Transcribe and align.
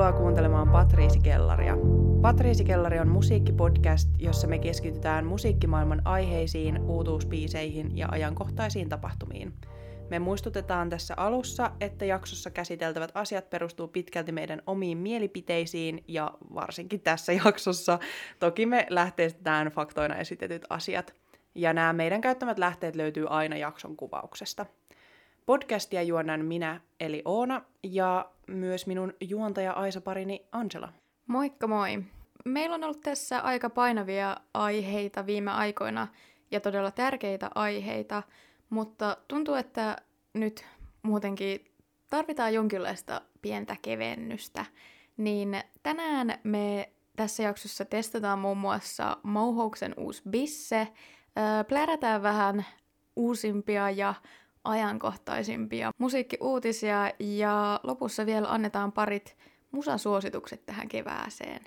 Tervetuloa 0.00 0.22
kuuntelemaan 0.22 0.68
Patriisi 0.68 1.20
Kellaria. 1.20 1.76
Patriisi 2.22 2.64
Kellari 2.64 2.98
on 2.98 3.08
musiikkipodcast, 3.08 4.08
jossa 4.18 4.46
me 4.46 4.58
keskitytään 4.58 5.26
musiikkimaailman 5.26 6.02
aiheisiin, 6.04 6.80
uutuuspiiseihin 6.80 7.96
ja 7.96 8.08
ajankohtaisiin 8.10 8.88
tapahtumiin. 8.88 9.52
Me 10.10 10.18
muistutetaan 10.18 10.90
tässä 10.90 11.14
alussa, 11.16 11.70
että 11.80 12.04
jaksossa 12.04 12.50
käsiteltävät 12.50 13.10
asiat 13.14 13.50
perustuu 13.50 13.88
pitkälti 13.88 14.32
meidän 14.32 14.62
omiin 14.66 14.98
mielipiteisiin 14.98 16.04
ja 16.08 16.30
varsinkin 16.54 17.00
tässä 17.00 17.32
jaksossa 17.32 17.98
toki 18.38 18.66
me 18.66 18.86
lähteistetään 18.90 19.66
faktoina 19.66 20.16
esitetyt 20.16 20.62
asiat. 20.70 21.14
Ja 21.54 21.72
nämä 21.72 21.92
meidän 21.92 22.20
käyttämät 22.20 22.58
lähteet 22.58 22.96
löytyy 22.96 23.26
aina 23.28 23.56
jakson 23.56 23.96
kuvauksesta. 23.96 24.66
Podcastia 25.50 26.02
juonnan 26.02 26.44
minä, 26.44 26.80
eli 27.00 27.22
Oona, 27.24 27.62
ja 27.82 28.30
myös 28.46 28.86
minun 28.86 29.14
juontaja 29.20 29.72
Aisa-parini 29.72 30.46
Angela. 30.52 30.92
Moikka 31.26 31.66
moi! 31.66 32.02
Meillä 32.44 32.74
on 32.74 32.84
ollut 32.84 33.00
tässä 33.00 33.40
aika 33.40 33.70
painavia 33.70 34.36
aiheita 34.54 35.26
viime 35.26 35.50
aikoina 35.50 36.08
ja 36.50 36.60
todella 36.60 36.90
tärkeitä 36.90 37.50
aiheita, 37.54 38.22
mutta 38.68 39.16
tuntuu, 39.28 39.54
että 39.54 39.96
nyt 40.34 40.66
muutenkin 41.02 41.64
tarvitaan 42.10 42.54
jonkinlaista 42.54 43.20
pientä 43.42 43.76
kevennystä. 43.82 44.66
Niin 45.16 45.62
tänään 45.82 46.38
me 46.44 46.92
tässä 47.16 47.42
jaksossa 47.42 47.84
testataan 47.84 48.38
muun 48.38 48.58
muassa 48.58 49.16
Mohawksen 49.22 49.94
uusi 49.96 50.22
bisse, 50.30 50.88
plärätään 51.68 52.22
vähän 52.22 52.64
uusimpia 53.16 53.90
ja 53.90 54.14
ajankohtaisimpia 54.64 55.92
musiikkiuutisia 55.98 57.10
ja 57.18 57.80
lopussa 57.82 58.26
vielä 58.26 58.48
annetaan 58.50 58.92
parit 58.92 59.36
musasuositukset 59.70 60.66
tähän 60.66 60.88
kevääseen. 60.88 61.60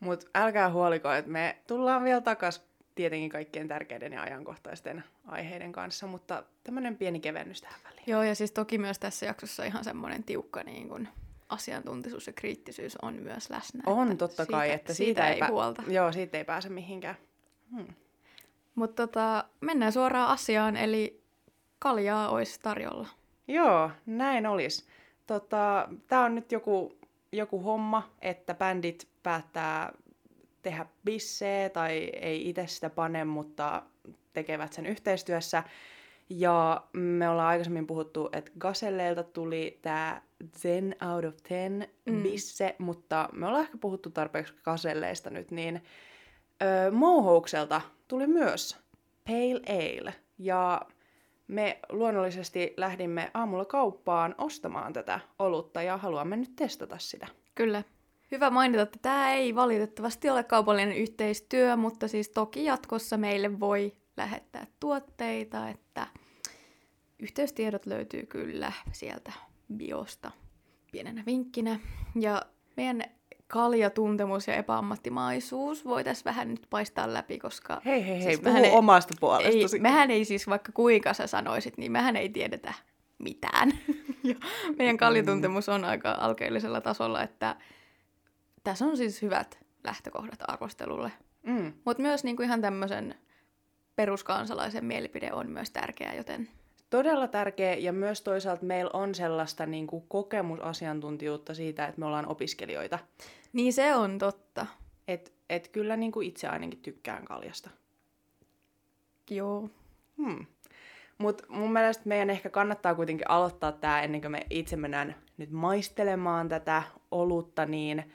Mutta 0.00 0.26
älkää 0.34 0.70
huoliko, 0.70 1.12
että 1.12 1.30
me 1.30 1.58
tullaan 1.66 2.04
vielä 2.04 2.20
takas 2.20 2.62
tietenkin 2.94 3.30
kaikkien 3.30 3.68
tärkeiden 3.68 4.12
ja 4.12 4.22
ajankohtaisten 4.22 5.04
aiheiden 5.26 5.72
kanssa, 5.72 6.06
mutta 6.06 6.42
tämmöinen 6.64 6.96
pieni 6.96 7.20
kevennys 7.20 7.60
tähän 7.60 7.80
väliin. 7.84 8.04
Joo, 8.06 8.22
ja 8.22 8.34
siis 8.34 8.52
toki 8.52 8.78
myös 8.78 8.98
tässä 8.98 9.26
jaksossa 9.26 9.64
ihan 9.64 9.84
semmoinen 9.84 10.24
tiukka 10.24 10.62
niin 10.62 10.88
kun 10.88 11.08
asiantuntisuus 11.48 12.26
ja 12.26 12.32
kriittisyys 12.32 12.96
on 13.02 13.14
myös 13.14 13.50
läsnä. 13.50 13.82
On 13.86 14.12
että 14.12 14.28
totta 14.28 14.46
kai, 14.46 14.66
siitä, 14.66 14.74
että 14.76 14.94
siitä, 14.94 15.22
siitä, 15.22 15.28
ei 15.28 15.40
pä- 15.40 15.50
huolta. 15.50 15.82
Joo, 15.88 16.12
siitä 16.12 16.38
ei 16.38 16.44
pääse 16.44 16.68
mihinkään. 16.68 17.16
Hmm. 17.70 17.86
Mutta 18.74 19.06
tota, 19.06 19.44
mennään 19.60 19.92
suoraan 19.92 20.28
asiaan, 20.28 20.76
eli 20.76 21.22
kaljaa 21.78 22.28
olisi 22.28 22.60
tarjolla. 22.62 23.08
Joo, 23.48 23.90
näin 24.06 24.46
olisi. 24.46 24.84
Tota, 25.26 25.88
Tämä 26.06 26.24
on 26.24 26.34
nyt 26.34 26.52
joku, 26.52 26.98
joku 27.32 27.62
homma, 27.62 28.10
että 28.22 28.54
bändit 28.54 29.08
päättää 29.22 29.92
tehdä 30.62 30.86
bissee 31.04 31.68
tai 31.68 32.10
ei 32.20 32.48
itse 32.48 32.66
sitä 32.66 32.90
pane, 32.90 33.24
mutta 33.24 33.82
tekevät 34.32 34.72
sen 34.72 34.86
yhteistyössä. 34.86 35.62
Ja 36.30 36.82
me 36.92 37.28
ollaan 37.28 37.48
aikaisemmin 37.48 37.86
puhuttu, 37.86 38.28
että 38.32 38.50
Gaselleilta 38.58 39.22
tuli 39.22 39.78
tämä 39.82 40.22
Zen 40.56 40.96
out 41.12 41.24
of 41.24 41.34
10 41.42 41.88
Mm. 42.06 42.22
bisse, 42.22 42.74
mutta 42.78 43.28
me 43.32 43.46
ollaan 43.46 43.64
ehkä 43.64 43.78
puhuttu 43.78 44.10
tarpeeksi 44.10 44.54
Gaselleista 44.64 45.30
nyt, 45.30 45.50
niin 45.50 45.82
öö, 46.62 46.90
Mohawkselta 46.90 47.80
tuli 48.08 48.26
myös 48.26 48.76
Pale 49.26 49.60
Ale. 49.68 50.14
Ja 50.38 50.80
me 51.48 51.78
luonnollisesti 51.88 52.74
lähdimme 52.76 53.30
aamulla 53.34 53.64
kauppaan 53.64 54.34
ostamaan 54.38 54.92
tätä 54.92 55.20
olutta 55.38 55.82
ja 55.82 55.96
haluamme 55.96 56.36
nyt 56.36 56.56
testata 56.56 56.98
sitä. 56.98 57.26
Kyllä. 57.54 57.82
Hyvä 58.30 58.50
mainita, 58.50 58.82
että 58.82 58.98
tämä 59.02 59.32
ei 59.32 59.54
valitettavasti 59.54 60.30
ole 60.30 60.44
kaupallinen 60.44 60.96
yhteistyö, 60.96 61.76
mutta 61.76 62.08
siis 62.08 62.28
toki 62.28 62.64
jatkossa 62.64 63.16
meille 63.16 63.60
voi 63.60 63.96
lähettää 64.16 64.66
tuotteita, 64.80 65.68
että 65.68 66.06
yhteystiedot 67.18 67.86
löytyy 67.86 68.26
kyllä 68.26 68.72
sieltä 68.92 69.32
biosta 69.76 70.30
pienenä 70.92 71.22
vinkkinä. 71.26 71.80
Ja 72.20 72.42
meidän 72.76 73.04
kaljatuntemus 73.48 74.46
ja 74.48 74.54
epäammattimaisuus 74.54 75.84
voi 75.84 76.04
tässä 76.04 76.24
vähän 76.24 76.48
nyt 76.48 76.66
paistaa 76.70 77.12
läpi, 77.14 77.38
koska 77.38 77.80
Hei 77.84 78.06
hei 78.06 78.14
hei, 78.14 78.22
Siis 78.22 78.40
puhu 78.40 78.64
ei- 78.64 78.70
omasta 78.72 79.14
ei, 79.14 79.18
puolestasi. 79.20 79.78
mehän 79.78 80.10
ei 80.10 80.24
siis, 80.24 80.48
vaikka 80.48 80.72
kuinka 80.72 81.14
sä 81.14 81.26
sanoisit, 81.26 81.76
niin 81.78 81.92
mehän 81.92 82.16
ei 82.16 82.28
tiedetä 82.28 82.74
mitään. 83.18 83.72
ja 84.24 84.34
meidän 84.78 84.96
kaljatuntemus 84.96 85.68
on 85.68 85.84
aika 85.84 86.16
alkeellisella 86.20 86.80
tasolla, 86.80 87.22
että 87.22 87.56
tässä 88.64 88.84
on 88.84 88.96
siis 88.96 89.22
hyvät 89.22 89.58
lähtökohdat 89.84 90.38
arvostelulle. 90.48 91.12
Mm. 91.42 91.72
Mutta 91.84 92.02
myös 92.02 92.24
niinku 92.24 92.42
ihan 92.42 92.60
tämmöisen 92.60 93.14
peruskansalaisen 93.96 94.84
mielipide 94.84 95.32
on 95.32 95.50
myös 95.50 95.70
tärkeä, 95.70 96.14
joten 96.14 96.48
Todella 96.90 97.28
tärkeä 97.28 97.74
ja 97.74 97.92
myös 97.92 98.22
toisaalta 98.22 98.64
meillä 98.64 98.90
on 98.92 99.14
sellaista 99.14 99.66
niin 99.66 99.86
kuin 99.86 100.04
kokemusasiantuntijuutta 100.08 101.54
siitä, 101.54 101.86
että 101.86 102.00
me 102.00 102.06
ollaan 102.06 102.28
opiskelijoita. 102.28 102.98
niin 103.52 103.72
se 103.72 103.94
on 103.94 104.18
totta. 104.18 104.66
Et, 105.08 105.32
et 105.48 105.68
kyllä 105.68 105.96
niin 105.96 106.12
kuin 106.12 106.26
itse 106.28 106.48
ainakin 106.48 106.82
tykkään 106.82 107.24
kaljasta. 107.24 107.70
Joo. 109.30 109.70
Hmm. 110.16 110.46
Mutta 111.18 111.44
mun 111.48 111.72
mielestä 111.72 112.02
meidän 112.06 112.30
ehkä 112.30 112.50
kannattaa 112.50 112.94
kuitenkin 112.94 113.30
aloittaa 113.30 113.72
tämä 113.72 114.02
ennen 114.02 114.20
kuin 114.20 114.30
me 114.30 114.46
itse 114.50 114.76
mennään 114.76 115.14
nyt 115.36 115.50
maistelemaan 115.50 116.48
tätä 116.48 116.82
olutta, 117.10 117.66
niin 117.66 118.12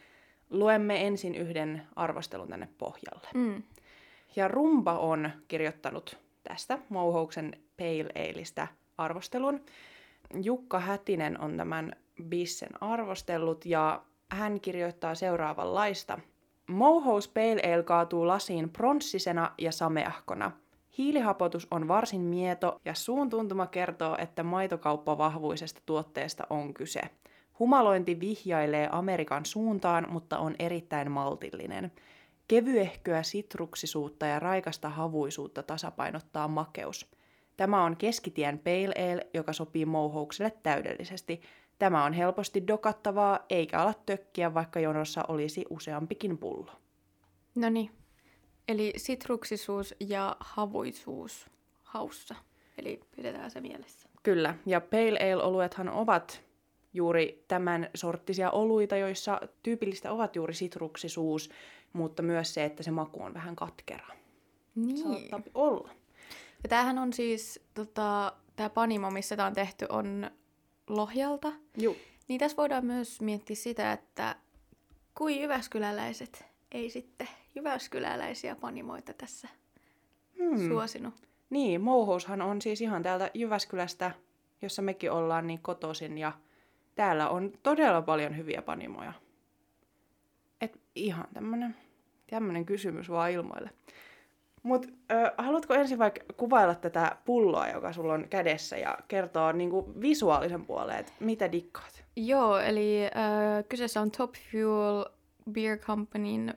luemme 0.50 1.07
ensin 1.07 1.35
yhden 1.35 1.81
arvostelun 1.95 2.47
tänne 2.47 2.69
pohjalle. 2.78 3.28
Mm. 3.34 3.63
Ja 4.35 4.47
Rumba 4.47 5.00
on 5.00 5.31
kirjoittanut 5.47 6.17
tästä 6.44 6.79
Mohawksen 6.90 7.62
Pale 7.78 8.29
Aleista 8.29 8.67
arvostelun. 8.97 9.61
Jukka 10.44 10.79
Hätinen 10.79 11.41
on 11.41 11.57
tämän 11.57 11.91
bissen 12.23 12.84
arvostellut 12.84 13.66
ja 13.66 14.03
hän 14.31 14.59
kirjoittaa 14.59 15.16
seuraavanlaista. 15.16 16.19
Mohawks 16.67 17.28
Pale 17.28 17.73
Ale 17.73 17.84
kaatuu 17.84 18.28
lasiin 18.28 18.69
pronssisena 18.69 19.51
ja 19.57 19.72
sameahkona. 19.72 20.51
Hiilihapotus 20.97 21.67
on 21.72 21.88
varsin 21.88 22.22
mieto 22.22 22.81
ja 22.85 22.94
suun 22.94 23.29
tuntuma 23.29 23.67
kertoo, 23.67 24.17
että 24.19 24.44
maitokauppavahvuisesta 24.44 25.81
tuotteesta 25.85 26.47
on 26.50 26.73
kyse. 26.73 27.01
Humalointi 27.59 28.19
vihjailee 28.19 28.90
Amerikan 28.91 29.45
suuntaan, 29.45 30.07
mutta 30.09 30.38
on 30.38 30.55
erittäin 30.59 31.11
maltillinen. 31.11 31.91
Kevyehköä 32.47 33.23
sitruksisuutta 33.23 34.25
ja 34.25 34.40
raikasta 34.40 34.90
havuisuutta 34.90 35.63
tasapainottaa 35.63 36.47
makeus. 36.47 37.11
Tämä 37.58 37.84
on 37.84 37.97
keskitien 37.97 38.59
pale 38.59 39.14
ale, 39.14 39.28
joka 39.34 39.53
sopii 39.53 39.86
Mohawkselle 39.86 40.52
täydellisesti. 40.64 41.41
Tämä 41.80 42.03
on 42.06 42.14
helposti 42.14 42.68
dokattavaa, 42.68 43.46
eikä 43.50 43.80
ala 43.80 43.94
tökkiä, 44.06 44.53
vaikka 44.53 44.80
jonossa 44.80 45.24
olisi 45.28 45.66
useampikin 45.69 46.38
pullo. 46.38 46.72
No 47.56 47.69
niin. 47.69 47.91
Eli 48.68 48.94
sitruksisuus 48.97 49.96
ja 50.09 50.36
havuisuus 50.40 51.50
haussa. 51.84 52.36
Eli 52.78 53.00
pidetään 53.16 53.52
se 53.52 53.62
mielessä. 53.62 54.09
Kyllä, 54.24 54.56
ja 54.66 54.81
pale 54.81 55.34
ale-oluethan 55.34 55.90
ovat 55.90 56.44
juuri 56.94 57.46
tämän 57.47 57.90
sorttisia 57.96 58.52
oluita, 58.52 58.97
joissa 58.97 59.41
tyypillistä 59.64 60.12
ovat 60.12 60.35
juuri 60.35 60.53
sitruksisuus, 60.53 61.50
mutta 61.94 62.24
myös 62.24 62.53
se, 62.53 62.66
että 62.66 62.84
se 62.84 62.91
maku 62.91 63.24
on 63.24 63.34
vähän 63.34 63.56
katkera. 63.56 64.08
Niin. 64.75 64.97
Saattaa 64.97 65.41
olla. 65.53 65.90
Ja 66.63 66.69
tämähän 66.69 66.97
on 66.97 67.13
siis, 67.13 67.66
tota, 67.74 68.34
tämä 68.56 68.69
panimo, 68.69 69.12
missä 69.12 69.35
tämä 69.35 69.47
on 69.47 69.53
tehty, 69.53 69.85
on 69.90 70.32
Lohjalta. 70.88 71.52
Juu. 71.78 71.96
Niin 72.28 72.40
tässä 72.40 72.58
voidaan 72.58 72.85
myös 72.85 73.22
miettiä 73.22 73.55
sitä, 73.55 73.91
että 73.91 74.35
kui 75.16 75.41
Jyväskyläläiset 75.41 76.46
ei 76.72 76.90
sitten 76.90 77.28
Jyväskyläläisiä 77.55 78.55
panimoita 78.55 79.14
tässä 79.14 79.47
Hmm. 80.38 80.67
suosinut. 80.67 81.14
Niin, 81.49 81.82
Mouhoushan 81.82 82.41
on 82.41 82.61
siis 82.61 82.82
ihan 82.82 83.03
täältä 83.03 83.32
Jyväskylästä, 83.34 84.11
jossa 84.61 84.82
mekin 84.82 85.11
ollaan 85.11 85.47
niin 85.47 85.59
kotoisin, 85.59 86.17
ja 86.17 86.32
täällä 86.96 87.29
on 87.29 87.52
todella 87.64 88.02
paljon 88.02 88.38
hyviä 88.38 88.61
panimoja. 88.61 89.14
Et 90.61 90.79
ihan 90.96 91.28
tämmönen, 91.34 91.76
tämmönen 92.29 92.66
kysymys 92.66 93.09
vaan 93.09 93.32
ilmoille. 93.32 93.70
Mut 94.64 94.86
ö, 94.86 95.32
haluatko 95.38 95.74
ensin 95.74 96.00
vaikka 96.00 96.34
kuvailla 96.38 96.76
tätä 96.76 97.16
pulloa, 97.26 97.68
joka 97.68 97.94
sulla 97.94 98.14
on 98.14 98.28
kädessä, 98.30 98.78
ja 98.78 98.98
kertoa 99.08 99.54
niinku 99.54 99.94
visuaalisen 100.02 100.66
puoleen, 100.66 101.00
että 101.00 101.14
mitä 101.20 101.52
dikkaat? 101.52 102.04
Joo, 102.16 102.58
eli 102.58 103.06
äh, 103.06 103.12
kyseessä 103.70 104.02
on 104.02 104.12
Top 104.12 104.34
Fuel 104.52 105.06
Beer 105.52 105.78
Companyn 105.78 106.54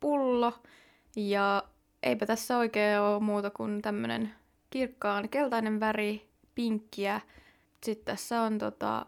pullo. 0.00 0.52
Ja 1.16 1.62
eipä 2.02 2.26
tässä 2.26 2.58
oikein 2.58 3.00
ole 3.00 3.20
muuta 3.20 3.50
kuin 3.50 3.82
tämmönen 3.82 4.34
kirkkaan 4.70 5.28
keltainen 5.28 5.80
väri, 5.80 6.28
pinkkiä. 6.54 7.20
Sitten 7.84 8.14
tässä 8.14 8.42
on 8.42 8.58
tota 8.58 9.06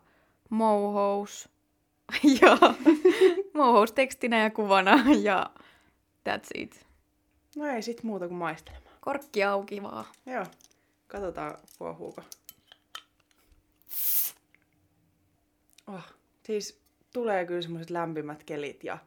Mohous 0.51 1.49
ja 2.43 2.59
mouhous 3.55 3.93
tekstinä 3.93 4.43
ja 4.43 4.51
kuvana 4.51 5.05
ja 5.23 5.51
that's 6.29 6.51
it. 6.55 6.90
No 7.57 7.67
ei 7.67 7.83
sit 7.83 8.03
muuta 8.03 8.29
kuin 8.29 8.39
maistelemaan. 8.39 8.97
Korkki 9.01 9.45
auki 9.45 9.83
vaan. 9.83 10.05
Joo. 10.27 10.47
Katsotaan, 11.07 11.59
kuohuuko. 11.79 12.23
Oh, 15.87 16.05
siis 16.43 16.81
tulee 17.13 17.47
kyllä 17.47 17.63
semmoiset 17.63 17.91
lämpimät 17.91 18.45
kelit 18.45 18.85
ja... 18.85 18.99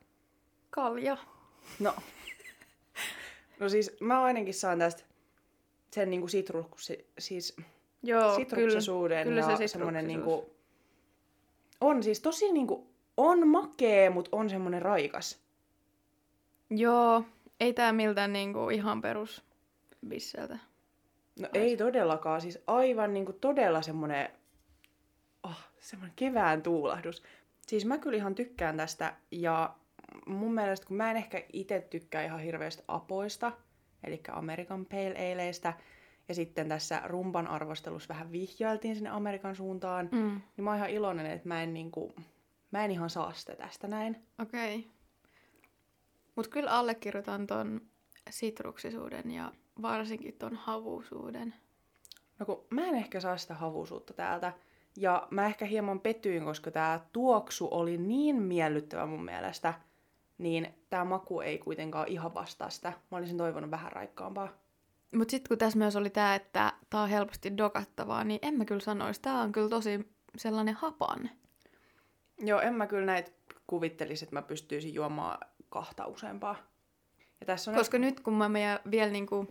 Kalja. 0.69 1.17
No. 1.79 1.95
No 3.59 3.69
siis 3.69 3.91
mä 3.99 4.23
ainakin 4.23 4.53
saan 4.53 4.79
tästä 4.79 5.03
sen 5.91 6.09
niinku 6.09 6.27
sitruksi, 6.27 7.07
siis 7.19 7.55
Joo, 8.03 8.35
sitruksisuuden 8.35 9.27
kyllä, 9.27 9.41
kyllä 9.41 9.53
ja 9.53 9.57
se 9.57 9.67
semmoinen 9.67 10.05
sitruksisuus. 10.05 10.41
niinku... 10.45 10.55
On 11.81 12.03
siis 12.03 12.19
tosi 12.19 12.51
niinku... 12.51 12.87
On 13.17 13.47
makee, 13.47 14.09
mut 14.09 14.29
on 14.31 14.49
semmonen 14.49 14.81
raikas. 14.81 15.39
Joo, 16.69 17.23
ei 17.63 17.73
tää 17.73 17.93
miltään 17.93 18.33
niinku 18.33 18.69
ihan 18.69 19.01
perus 19.01 19.43
bisseltä. 20.07 20.57
No 21.39 21.49
ei 21.53 21.77
todellakaan, 21.77 22.41
siis 22.41 22.59
aivan 22.67 23.13
niinku 23.13 23.33
todella 23.33 23.81
semmonen, 23.81 24.29
oh, 25.43 25.59
kevään 26.15 26.61
tuulahdus. 26.61 27.23
Siis 27.67 27.85
mä 27.85 27.97
kyllä 27.97 28.17
ihan 28.17 28.35
tykkään 28.35 28.77
tästä 28.77 29.15
ja 29.31 29.75
mun 30.27 30.53
mielestä 30.53 30.87
kun 30.87 30.97
mä 30.97 31.11
en 31.11 31.17
ehkä 31.17 31.43
itse 31.53 31.87
tykkää 31.89 32.23
ihan 32.23 32.39
hirveästi 32.39 32.83
apoista, 32.87 33.51
eli 34.03 34.21
American 34.31 34.85
Pale 34.85 35.33
Aleista, 35.33 35.73
ja 36.29 36.35
sitten 36.35 36.69
tässä 36.69 37.01
rumpan 37.05 37.47
arvostelussa 37.47 38.13
vähän 38.13 38.31
vihjailtiin 38.31 38.95
sinne 38.95 39.09
Amerikan 39.09 39.55
suuntaan, 39.55 40.09
Mm. 40.11 40.41
niin 40.57 40.63
mä 40.63 40.69
oon 40.69 40.77
ihan 40.77 40.89
iloinen, 40.89 41.25
että 41.25 41.47
mä 41.47 41.63
en 41.63 41.73
niinku, 41.73 42.15
mä 42.71 42.85
en 42.85 42.91
ihan 42.91 43.09
saa 43.09 43.33
sitä 43.33 43.55
tästä 43.55 43.87
näin. 43.87 44.23
Okei. 44.41 44.79
Okay. 44.79 44.91
Mut 46.35 46.47
kyllä 46.47 46.71
allekirjoitan 46.71 47.47
ton 47.47 47.81
sitruksisuuden 48.29 49.31
ja 49.31 49.51
varsinkin 49.81 50.33
ton 50.33 50.55
havuisuuden. 50.55 51.53
No 52.39 52.45
kun 52.45 52.65
mä 52.69 52.85
en 52.85 52.95
ehkä 52.95 53.19
saa 53.19 53.37
sitä 53.37 53.53
havuisuutta 53.53 54.13
täältä. 54.13 54.53
Ja 54.97 55.27
mä 55.31 55.45
ehkä 55.45 55.65
hieman 55.65 55.99
petyin, 55.99 56.43
koska 56.43 56.71
tää 56.71 57.07
tuoksu 57.13 57.67
oli 57.71 57.97
niin 57.97 58.41
miellyttävä 58.41 59.05
mun 59.05 59.25
mielestä, 59.25 59.73
niin 60.37 60.67
tää 60.89 61.05
maku 61.05 61.41
ei 61.41 61.57
kuitenkaan 61.57 62.07
ihan 62.07 62.33
vastaa 62.33 62.69
sitä. 62.69 62.93
Mä 63.11 63.17
olisin 63.17 63.37
toivonut 63.37 63.71
vähän 63.71 63.91
raikkaampaa. 63.91 64.49
Mut 65.15 65.29
sit 65.29 65.47
kun 65.47 65.57
tässä 65.57 65.77
myös 65.79 65.95
oli 65.95 66.09
tää, 66.09 66.35
että 66.35 66.73
tää 66.89 67.01
on 67.01 67.09
helposti 67.09 67.57
dokattavaa, 67.57 68.23
niin 68.23 68.39
en 68.41 68.53
mä 68.53 68.65
kyllä 68.65 68.81
sanoisi. 68.81 69.21
Tää 69.21 69.41
on 69.41 69.51
kyllä 69.51 69.69
tosi 69.69 70.07
sellainen 70.37 70.75
hapan. 70.75 71.29
Joo, 72.39 72.61
en 72.61 72.73
mä 72.73 72.87
kyllä 72.87 73.05
näitä 73.05 73.31
kuvittelisi, 73.67 74.25
että 74.25 74.35
mä 74.35 74.41
pystyisin 74.41 74.93
juomaan 74.93 75.37
kahta 75.73 76.05
useampaa. 76.05 76.55
Ja 77.39 77.45
tässä 77.45 77.71
on 77.71 77.77
Koska 77.77 77.97
nyt 77.97 78.19
kun 78.19 78.33
mä 78.33 78.49
vielä 78.91 79.11
niinku 79.11 79.47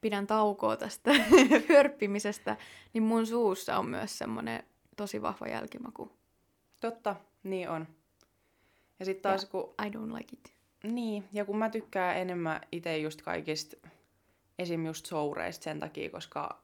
pidän 0.00 0.26
taukoa 0.26 0.76
tästä 0.76 1.10
hörppimisestä, 1.68 2.56
niin 2.92 3.02
mun 3.02 3.26
suussa 3.26 3.78
on 3.78 3.88
myös 3.88 4.18
semmonen 4.18 4.62
tosi 4.96 5.22
vahva 5.22 5.46
jälkimaku. 5.46 6.12
Totta, 6.80 7.16
niin 7.42 7.68
on. 7.68 7.86
Ja 8.98 9.04
sitten 9.04 9.22
taas 9.22 9.42
Ja- 9.42 9.48
kun 9.48 9.74
I 9.86 9.88
don't 9.88 10.18
like 10.18 10.36
it. 10.36 10.54
Niin, 10.84 11.24
ja 11.32 11.44
kun 11.44 11.58
mä 11.58 11.70
tykkään 11.70 12.16
enemmän 12.16 12.60
itse 12.72 12.98
just 12.98 13.22
kaikista, 13.22 13.88
esim. 14.58 14.86
just 14.86 15.06
soureista 15.06 15.64
sen 15.64 15.80
takia, 15.80 16.10
koska 16.10 16.62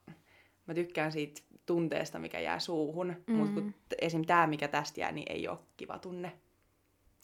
mä 0.66 0.74
tykkään 0.74 1.12
siitä 1.12 1.40
tunteesta, 1.66 2.18
mikä 2.18 2.40
jää 2.40 2.58
suuhun. 2.58 3.16
Mm. 3.26 3.36
Mutta 3.36 3.60
esim. 4.00 4.24
tää, 4.24 4.46
mikä 4.46 4.68
tästä 4.68 5.00
jää, 5.00 5.12
niin 5.12 5.32
ei 5.32 5.48
ole 5.48 5.58
kiva 5.76 5.98
tunne. 5.98 6.32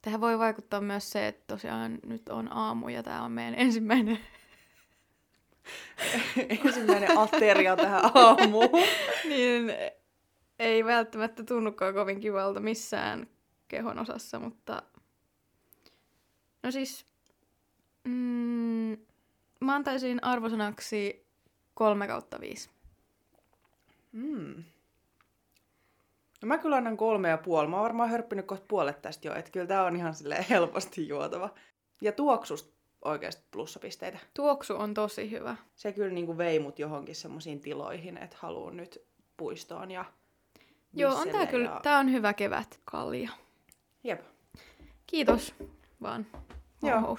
Tähän 0.05 0.21
voi 0.21 0.39
vaikuttaa 0.39 0.81
myös 0.81 1.11
se, 1.11 1.29
että 1.29 1.45
tosiaan 1.47 1.99
nyt 2.06 2.29
on 2.29 2.53
aamu 2.53 2.89
ja 2.89 3.03
tämä 3.03 3.23
on 3.23 3.33
meidän 3.33 3.55
ensimmäinen. 3.55 4.19
Ensimmäinen 6.65 7.19
ateria 7.19 7.77
tähän 7.77 8.11
aamuun. 8.15 8.71
niin 9.29 9.73
ei 10.59 10.85
välttämättä 10.85 11.45
tunnukaan 11.45 11.95
kovin 11.95 12.21
kivalta 12.21 12.61
missään 12.61 13.27
kehon 13.69 13.99
osassa, 13.99 14.39
mutta... 14.39 14.83
No 16.62 16.71
siis... 16.71 17.06
Mm, 18.05 18.97
mä 19.61 19.75
antaisin 19.75 20.25
arvosanaksi 20.25 21.27
3 21.75 22.06
kautta 22.06 22.41
5. 22.41 22.71
Mm. 24.12 24.65
No 26.44 26.49
mä 26.49 26.58
kyllä 26.58 26.76
annan 26.76 26.96
kolme 26.96 27.29
ja 27.29 27.38
puoli. 27.38 27.69
Mä 27.69 27.76
oon 27.76 27.82
varmaan 27.82 28.11
hörppinyt 28.11 28.46
kohta 28.46 28.67
puolet 28.69 29.02
tästä 29.02 29.29
jo, 29.29 29.35
että 29.35 29.50
kyllä 29.50 29.67
tää 29.67 29.85
on 29.85 29.96
ihan 29.96 30.14
silleen 30.14 30.44
helposti 30.50 31.08
juotava. 31.08 31.50
Ja 32.00 32.12
tuoksusta 32.12 32.75
oikeasti 33.05 33.44
plussapisteitä. 33.50 34.19
Tuoksu 34.35 34.76
on 34.76 34.94
tosi 34.94 35.31
hyvä. 35.31 35.56
se 35.75 35.93
kyllä 35.93 36.14
niinku 36.14 36.38
vei 36.38 36.58
mut 36.58 36.79
johonkin 36.79 37.14
semmoisiin 37.14 37.61
tiloihin, 37.61 38.19
että 38.19 38.37
haluan 38.41 38.76
nyt 38.76 39.02
puistoon 39.37 39.91
ja 39.91 40.05
Joo, 40.93 41.14
on 41.14 41.29
tää 41.29 41.46
kyllä, 41.46 41.70
ja... 41.70 41.81
tää 41.82 41.99
on 41.99 42.12
hyvä 42.12 42.35
kevät 42.35 42.81
kalja. 42.85 43.31
Jep. 44.05 44.20
Kiitos 45.06 45.55
vaan. 46.02 46.26
Joo. 46.82 47.19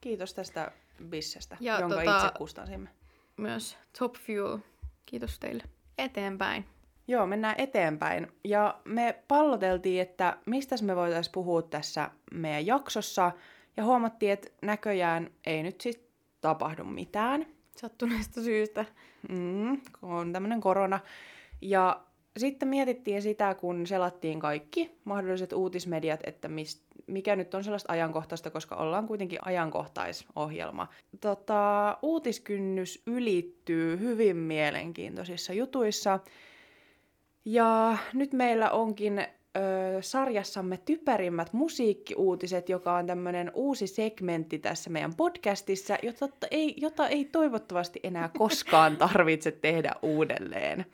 Kiitos 0.00 0.34
tästä 0.34 0.72
bissestä, 1.08 1.56
Ja 1.60 1.80
jonka 1.80 1.96
tota- 1.96 2.16
itse 2.16 2.38
kustansimme. 2.38 2.88
Myös 3.36 3.78
Top 3.98 4.14
Fuel. 4.14 4.58
Kiitos 5.06 5.38
teille. 5.38 5.62
Eteenpäin. 5.98 6.64
Joo, 7.08 7.26
mennään 7.26 7.54
eteenpäin. 7.58 8.32
Ja 8.44 8.80
me 8.84 9.18
palloteltiin, 9.28 10.02
että 10.02 10.36
mistä 10.46 10.76
me 10.82 10.96
voitaisiin 10.96 11.32
puhua 11.32 11.62
tässä 11.62 12.10
meidän 12.34 12.66
jaksossa. 12.66 13.32
Ja 13.76 13.84
huomattiin, 13.84 14.32
että 14.32 14.48
näköjään 14.62 15.30
ei 15.46 15.62
nyt 15.62 15.80
siis 15.80 16.00
tapahdu 16.40 16.84
mitään. 16.84 17.46
Sattuneesta 17.76 18.42
syystä. 18.42 18.84
Mm, 19.28 19.80
kun 20.00 20.10
on 20.10 20.32
tämmöinen 20.32 20.60
korona. 20.60 21.00
Ja 21.60 22.02
sitten 22.36 22.68
mietittiin 22.68 23.22
sitä, 23.22 23.54
kun 23.54 23.86
selattiin 23.86 24.40
kaikki 24.40 24.98
mahdolliset 25.04 25.52
uutismediat, 25.52 26.20
että 26.24 26.48
mist, 26.48 26.82
mikä 27.06 27.36
nyt 27.36 27.54
on 27.54 27.64
sellaista 27.64 27.92
ajankohtaista, 27.92 28.50
koska 28.50 28.76
ollaan 28.76 29.06
kuitenkin 29.06 29.38
ajankohtaisohjelma. 29.44 30.88
Tota, 31.20 31.98
uutiskynnys 32.02 33.02
ylittyy 33.06 33.98
hyvin 33.98 34.36
mielenkiintoisissa 34.36 35.52
jutuissa. 35.52 36.20
Ja 37.44 37.96
nyt 38.12 38.32
meillä 38.32 38.70
onkin 38.70 39.18
ö, 39.18 39.26
sarjassamme 40.00 40.76
typerimmät 40.76 41.52
musiikkiuutiset, 41.52 42.68
joka 42.68 42.96
on 42.96 43.06
tämmöinen 43.06 43.50
uusi 43.54 43.86
segmentti 43.86 44.58
tässä 44.58 44.90
meidän 44.90 45.14
podcastissa, 45.14 45.96
jota 46.02 46.28
ei, 46.50 46.74
jota 46.76 47.08
ei 47.08 47.24
toivottavasti 47.24 48.00
enää 48.02 48.30
koskaan 48.38 48.96
tarvitse 48.96 49.50
tehdä 49.50 49.92
uudelleen. 50.02 50.86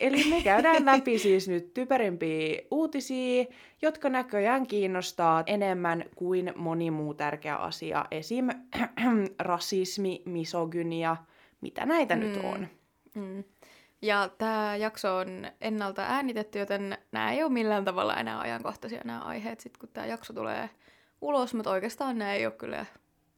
Eli 0.00 0.30
me 0.30 0.42
käydään 0.42 0.86
läpi 0.86 1.18
siis 1.18 1.48
nyt 1.48 1.74
typerimpiä 1.74 2.62
uutisia, 2.70 3.44
jotka 3.82 4.08
näköjään 4.08 4.66
kiinnostaa 4.66 5.42
enemmän 5.46 6.04
kuin 6.14 6.52
moni 6.56 6.90
muu 6.90 7.14
tärkeä 7.14 7.56
asia. 7.56 8.04
Esim. 8.10 8.48
rasismi, 9.38 10.22
misogynia, 10.24 11.16
mitä 11.60 11.86
näitä 11.86 12.16
mm. 12.16 12.20
nyt 12.20 12.36
on. 12.44 12.68
Mm. 13.14 13.44
Ja 14.04 14.28
tämä 14.38 14.76
jakso 14.76 15.16
on 15.16 15.46
ennalta 15.60 16.02
äänitetty, 16.02 16.58
joten 16.58 16.98
nämä 17.12 17.32
ei 17.32 17.42
ole 17.42 17.52
millään 17.52 17.84
tavalla 17.84 18.16
enää 18.16 18.40
ajankohtaisia 18.40 19.00
nämä 19.04 19.20
aiheet, 19.20 19.60
sit 19.60 19.76
kun 19.78 19.88
tämä 19.92 20.06
jakso 20.06 20.32
tulee 20.32 20.70
ulos, 21.20 21.54
mutta 21.54 21.70
oikeastaan 21.70 22.18
nämä 22.18 22.32
ei 22.32 22.46
ole 22.46 22.54
kyllä 22.54 22.86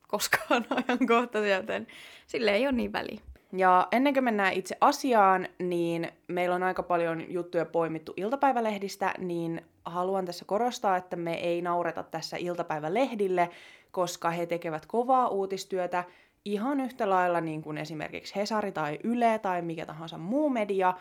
koskaan 0.09 0.67
ajankohtaisia, 0.89 1.57
joten 1.57 1.87
sille 2.27 2.51
ei 2.51 2.67
ole 2.67 2.73
niin 2.73 2.93
väliä. 2.93 3.21
Ja 3.53 3.89
ennen 3.93 4.15
kuin 4.15 4.25
mennään 4.25 4.53
itse 4.53 4.77
asiaan, 4.81 5.49
niin 5.59 6.13
meillä 6.29 6.55
on 6.55 6.63
aika 6.63 6.83
paljon 6.83 7.33
juttuja 7.33 7.67
poimittu 7.67 8.13
iltapäivälehdistä, 8.17 9.15
niin 9.19 9.63
haluan 9.85 10.25
tässä 10.25 10.45
korostaa, 10.45 10.97
että 10.97 11.17
me 11.17 11.35
ei 11.35 11.63
naureta 11.63 12.03
tässä 12.03 12.37
iltapäivälehdille, 12.37 13.49
koska 13.91 14.31
he 14.31 14.47
tekevät 14.47 14.87
kovaa 14.87 15.29
uutistyötä 15.29 16.05
ihan 16.47 16.81
yhtä 16.81 17.11
lailla 17.11 17.41
niin 17.41 17.63
kuin 17.63 17.79
esimerkiksi 17.79 18.37
Hesari 18.37 18.73
tai 18.73 18.99
Yle 19.05 19.39
tai 19.39 19.63
mikä 19.63 19.87
tahansa 19.87 20.19
muu 20.19 20.51
media. 20.51 20.95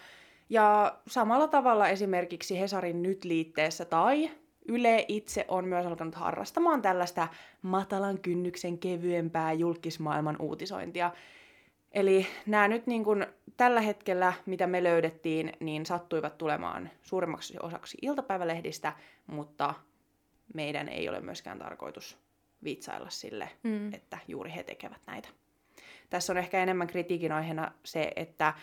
Ja 0.50 0.98
samalla 1.08 1.48
tavalla 1.48 1.88
esimerkiksi 1.88 2.60
Hesarin 2.60 3.04
nyt-liitteessä 3.04 3.86
tai 3.86 4.32
Yle 4.68 5.06
itse 5.08 5.46
on 5.48 5.68
myös 5.68 5.86
alkanut 5.86 6.16
harrastamaan 6.16 6.82
tällaista 6.82 7.28
matalan 7.62 8.20
kynnyksen 8.20 8.78
kevyempää 8.78 9.54
julkismaailman 9.54 10.36
uutisointia. 10.40 11.12
Eli 11.92 12.28
nämä 12.46 12.68
nyt 12.68 12.88
niin 12.88 13.04
kuin 13.04 13.26
tällä 13.58 13.82
hetkellä, 13.82 14.34
mitä 14.46 14.68
me 14.68 14.84
löydettiin, 14.84 15.54
niin 15.60 15.86
sattuivat 15.86 16.38
tulemaan 16.38 16.90
suurimmaksi 17.02 17.58
osaksi 17.62 17.98
iltapäivälehdistä, 18.02 18.94
mutta 19.28 19.74
meidän 20.54 20.90
ei 20.90 21.10
ole 21.10 21.20
myöskään 21.20 21.60
tarkoitus 21.60 22.25
vitsailla 22.66 23.10
sille, 23.10 23.50
Mm. 23.64 23.94
että 23.94 24.18
juuri 24.28 24.52
he 24.56 24.64
tekevät 24.64 25.02
näitä. 25.08 25.30
Tässä 26.10 26.34
on 26.34 26.38
ehkä 26.38 26.64
enemmän 26.64 26.88
kritiikin 26.88 27.32
aiheena 27.32 27.72
se, 27.84 28.12
että 28.16 28.54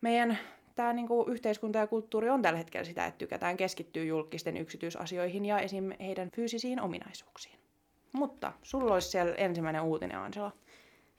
meidän 0.00 0.38
tämä 0.74 0.92
niinku 0.92 1.24
yhteiskunta 1.28 1.78
ja 1.78 1.86
kulttuuri 1.86 2.30
on 2.30 2.42
tällä 2.42 2.58
hetkellä 2.58 2.84
sitä, 2.84 3.06
että 3.06 3.18
tykätään 3.18 3.56
keskittyä 3.56 4.02
julkisten 4.04 4.56
yksityisasioihin 4.56 5.44
ja 5.44 5.58
esim. 5.58 5.90
heidän 6.00 6.30
fyysisiin 6.30 6.80
ominaisuuksiin. 6.80 7.58
Mutta 8.12 8.52
sulla 8.62 8.94
olisi 8.94 9.08
siellä 9.08 9.34
ensimmäinen 9.34 9.82
uutinen, 9.82 10.18
Angela. 10.18 10.52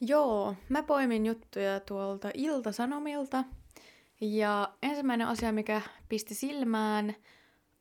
Joo, 0.02 0.56
mä 0.70 0.84
poimin 0.84 1.26
juttuja 1.26 1.80
tuolta 1.80 2.32
Ilta-Sanomilta. 2.34 3.44
Ja 4.22 4.70
ensimmäinen 4.84 5.28
asia, 5.28 5.52
mikä 5.52 5.82
pisti 6.10 6.36
silmään, 6.36 7.16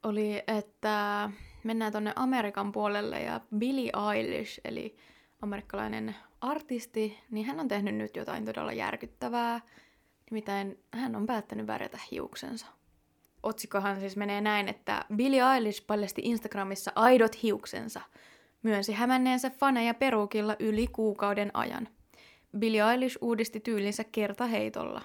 oli, 0.02 0.42
että 0.46 1.30
mennään 1.66 1.92
tonne 1.92 2.12
Amerikan 2.16 2.72
puolelle 2.72 3.20
ja 3.20 3.40
Billie 3.58 3.90
Eilish, 4.14 4.60
eli 4.64 4.96
amerikkalainen 5.42 6.16
artisti, 6.40 7.18
niin 7.30 7.46
hän 7.46 7.60
on 7.60 7.68
tehnyt 7.68 7.94
nyt 7.94 8.16
jotain 8.16 8.44
todella 8.44 8.72
järkyttävää. 8.72 9.60
Nimittäin 10.30 10.78
hän 10.90 11.16
on 11.16 11.26
päättänyt 11.26 11.66
värjätä 11.66 11.98
hiuksensa. 12.10 12.66
Otsikkohan 13.42 14.00
siis 14.00 14.16
menee 14.16 14.40
näin, 14.40 14.68
että 14.68 15.04
Billie 15.16 15.54
Eilish 15.54 15.86
paljasti 15.86 16.22
Instagramissa 16.24 16.92
aidot 16.94 17.42
hiuksensa. 17.42 18.00
Myönsi 18.62 18.92
hämänneensä 18.92 19.50
faneja 19.50 19.94
perukilla 19.94 20.56
yli 20.58 20.86
kuukauden 20.86 21.50
ajan. 21.54 21.88
Billie 22.58 22.90
Eilish 22.92 23.18
uudisti 23.20 23.60
tyylinsä 23.60 24.04
kertaheitolla. 24.04 25.02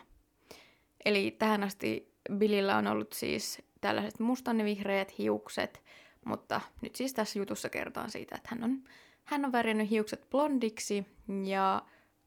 Eli 1.05 1.31
tähän 1.31 1.63
asti 1.63 2.13
Billillä 2.33 2.77
on 2.77 2.87
ollut 2.87 3.13
siis 3.13 3.61
tällaiset 3.81 4.19
mustanvihreät 4.19 5.17
hiukset, 5.17 5.83
mutta 6.25 6.61
nyt 6.81 6.95
siis 6.95 7.13
tässä 7.13 7.39
jutussa 7.39 7.69
kertaan 7.69 8.11
siitä, 8.11 8.35
että 8.35 8.49
hän 8.51 8.63
on, 8.63 8.83
hän 9.23 9.45
on 9.45 9.51
värjännyt 9.51 9.89
hiukset 9.89 10.29
blondiksi 10.29 11.05
ja 11.43 11.81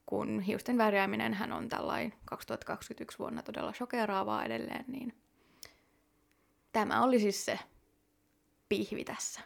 kun 0.06 0.40
hiusten 0.40 0.78
värjääminen 0.78 1.34
hän 1.34 1.52
on 1.52 1.68
tällainen 1.68 2.12
2021 2.24 3.18
vuonna 3.18 3.42
todella 3.42 3.72
shokeraavaa 3.72 4.44
edelleen, 4.44 4.84
niin 4.88 5.14
tämä 6.72 7.02
oli 7.02 7.20
siis 7.20 7.44
se 7.44 7.58
pihvi 8.68 9.04
tässä. 9.04 9.40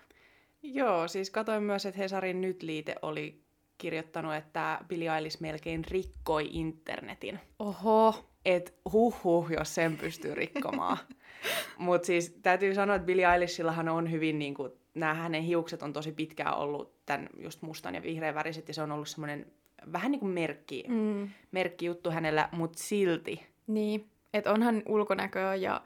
Joo, 0.62 1.09
siis 1.09 1.31
katsoin 1.31 1.62
myös, 1.62 1.87
että 1.87 1.99
Hesarin 1.99 2.40
Nyt-liite 2.40 2.95
oli 3.02 3.43
kirjoittanut, 3.78 4.35
että 4.35 4.78
Billie 4.88 5.14
Eilish 5.17 5.40
melkein 5.40 5.85
rikkoi 5.85 6.49
internetin. 6.52 7.40
Oho. 7.59 8.28
Et 8.49 8.75
huh, 8.93 9.50
jos 9.50 9.75
sen 9.75 9.97
pystyy 9.97 10.35
rikkomaan. 10.35 10.97
Mutta 11.78 12.07
siis 12.07 12.38
täytyy 12.43 12.75
sanoa, 12.75 12.97
että 12.97 13.07
Billie 13.07 13.33
Eilishillahan 13.33 13.88
on 13.88 14.11
hyvin, 14.11 14.38
niin 14.38 14.55
kuin, 14.55 14.73
nämä 14.95 15.14
hänen 15.14 15.43
hiukset 15.43 15.83
on 15.83 15.93
tosi 15.93 16.12
pitkään 16.12 16.57
ollut 16.57 17.07
tämän 17.07 17.28
just 17.37 17.62
mustan 17.62 17.95
ja 17.95 18.02
vihreän 18.02 18.35
väriset, 18.35 18.69
ja 18.69 18.75
se 18.75 18.83
on 18.83 18.93
ollut 18.93 19.09
semmoinen 19.09 19.47
vähän 19.93 20.11
niin 20.11 20.21
kuin 20.21 20.33
merkki, 20.33 20.85
mm. 20.88 21.28
merkki 21.50 21.87
juttu 21.87 22.11
hänellä, 22.11 22.49
mutta 22.52 22.78
silti. 22.78 23.47
Niin, 23.67 24.11
että 24.35 24.52
onhan 24.52 24.83
ulkonäköä 24.87 25.55
ja 25.55 25.83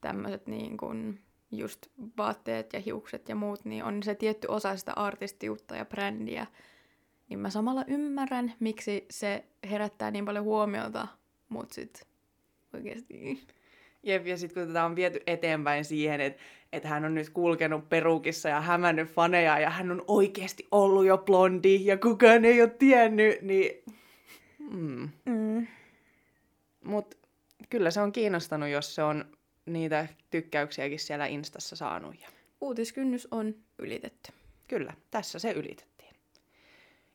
tämmöiset 0.00 0.46
niin 0.46 0.76
kuin 0.76 1.20
just 1.52 1.86
vaatteet 2.18 2.72
ja 2.72 2.80
hiukset 2.80 3.28
ja 3.28 3.34
muut, 3.34 3.64
niin 3.64 3.84
on 3.84 4.02
se 4.02 4.14
tietty 4.14 4.46
osa 4.46 4.76
sitä 4.76 4.92
artistiutta 4.92 5.76
ja 5.76 5.84
brändiä. 5.84 6.46
Niin 7.28 7.38
mä 7.38 7.50
samalla 7.50 7.84
ymmärrän, 7.86 8.52
miksi 8.60 9.06
se 9.10 9.44
herättää 9.70 10.10
niin 10.10 10.24
paljon 10.24 10.44
huomiota, 10.44 11.08
mutta 11.48 11.74
sit 11.74 12.06
oikeasti... 12.74 13.42
Jep, 14.02 14.26
ja 14.26 14.36
sitten 14.36 14.62
kun 14.62 14.72
tätä 14.72 14.84
on 14.84 14.96
viety 14.96 15.20
eteenpäin 15.26 15.84
siihen, 15.84 16.20
että 16.20 16.42
että 16.72 16.88
hän 16.88 17.04
on 17.04 17.14
nyt 17.14 17.30
kulkenut 17.30 17.88
perukissa 17.88 18.48
ja 18.48 18.60
hämännyt 18.60 19.08
faneja 19.08 19.58
ja 19.58 19.70
hän 19.70 19.90
on 19.90 20.04
oikeasti 20.08 20.68
ollut 20.70 21.06
jo 21.06 21.18
blondi 21.18 21.86
ja 21.86 21.98
kukaan 21.98 22.44
ei 22.44 22.62
ole 22.62 22.70
tiennyt, 22.70 23.42
niin... 23.42 23.84
Mm. 24.70 25.08
Mm. 25.24 25.66
Mutta 26.84 27.16
kyllä 27.70 27.90
se 27.90 28.00
on 28.00 28.12
kiinnostanut, 28.12 28.68
jos 28.68 28.94
se 28.94 29.02
on 29.02 29.24
niitä 29.66 30.08
tykkäyksiäkin 30.30 30.98
siellä 30.98 31.26
Instassa 31.26 31.76
saanut. 31.76 32.20
Ja... 32.20 32.28
Uutiskynnys 32.60 33.28
on 33.30 33.54
ylitetty. 33.78 34.32
Kyllä, 34.68 34.94
tässä 35.10 35.38
se 35.38 35.52
ylitettiin. 35.52 36.14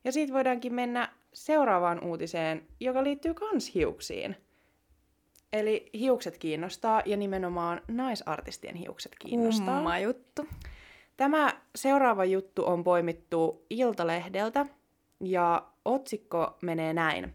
Ja 0.03 0.11
siitä 0.11 0.33
voidaankin 0.33 0.73
mennä 0.73 1.09
seuraavaan 1.33 2.03
uutiseen, 2.03 2.67
joka 2.79 3.03
liittyy 3.03 3.33
kans 3.33 3.75
hiuksiin– 3.75 4.35
Eli 5.53 5.89
hiukset 5.93 6.37
kiinnostaa 6.37 7.01
ja 7.05 7.17
nimenomaan 7.17 7.81
naisartistien 7.87 8.75
hiukset 8.75 9.11
kiinnostaa. 9.19 9.75
Kumma 9.75 9.99
juttu. 9.99 10.47
Tämä 11.17 11.61
seuraava 11.75 12.25
juttu 12.25 12.65
on 12.65 12.83
poimittu 12.83 13.65
Iltalehdeltä 13.69 14.65
ja 15.23 15.67
otsikko 15.85 16.57
menee 16.61 16.93
näin. 16.93 17.33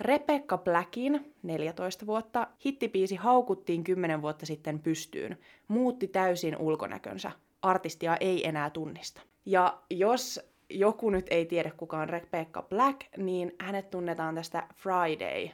Rebecca 0.00 0.58
Blackin, 0.58 1.34
14 1.42 2.06
vuotta, 2.06 2.46
hittipiisi 2.66 3.16
haukuttiin 3.16 3.84
10 3.84 4.22
vuotta 4.22 4.46
sitten 4.46 4.78
pystyyn. 4.78 5.38
Muutti 5.68 6.08
täysin 6.08 6.56
ulkonäkönsä. 6.56 7.30
Artistia 7.62 8.16
ei 8.16 8.48
enää 8.48 8.70
tunnista. 8.70 9.22
Ja 9.46 9.78
jos 9.90 10.40
joku 10.70 11.10
nyt 11.10 11.26
ei 11.30 11.46
tiedä 11.46 11.70
kuka 11.76 11.98
on 11.98 12.08
Rebecca 12.08 12.62
Black, 12.62 13.00
niin 13.16 13.54
hänet 13.60 13.90
tunnetaan 13.90 14.34
tästä 14.34 14.66
Friday 14.74 15.48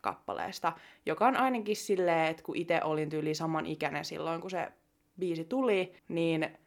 kappaleesta, 0.00 0.72
joka 1.06 1.26
on 1.26 1.36
ainakin 1.36 1.76
silleen, 1.76 2.26
että 2.26 2.42
kun 2.42 2.56
itse 2.56 2.80
olin 2.84 3.10
tyyli 3.10 3.34
saman 3.34 3.66
ikäinen 3.66 4.04
silloin, 4.04 4.40
kun 4.40 4.50
se 4.50 4.68
biisi 5.18 5.44
tuli, 5.44 5.92
niin 6.08 6.58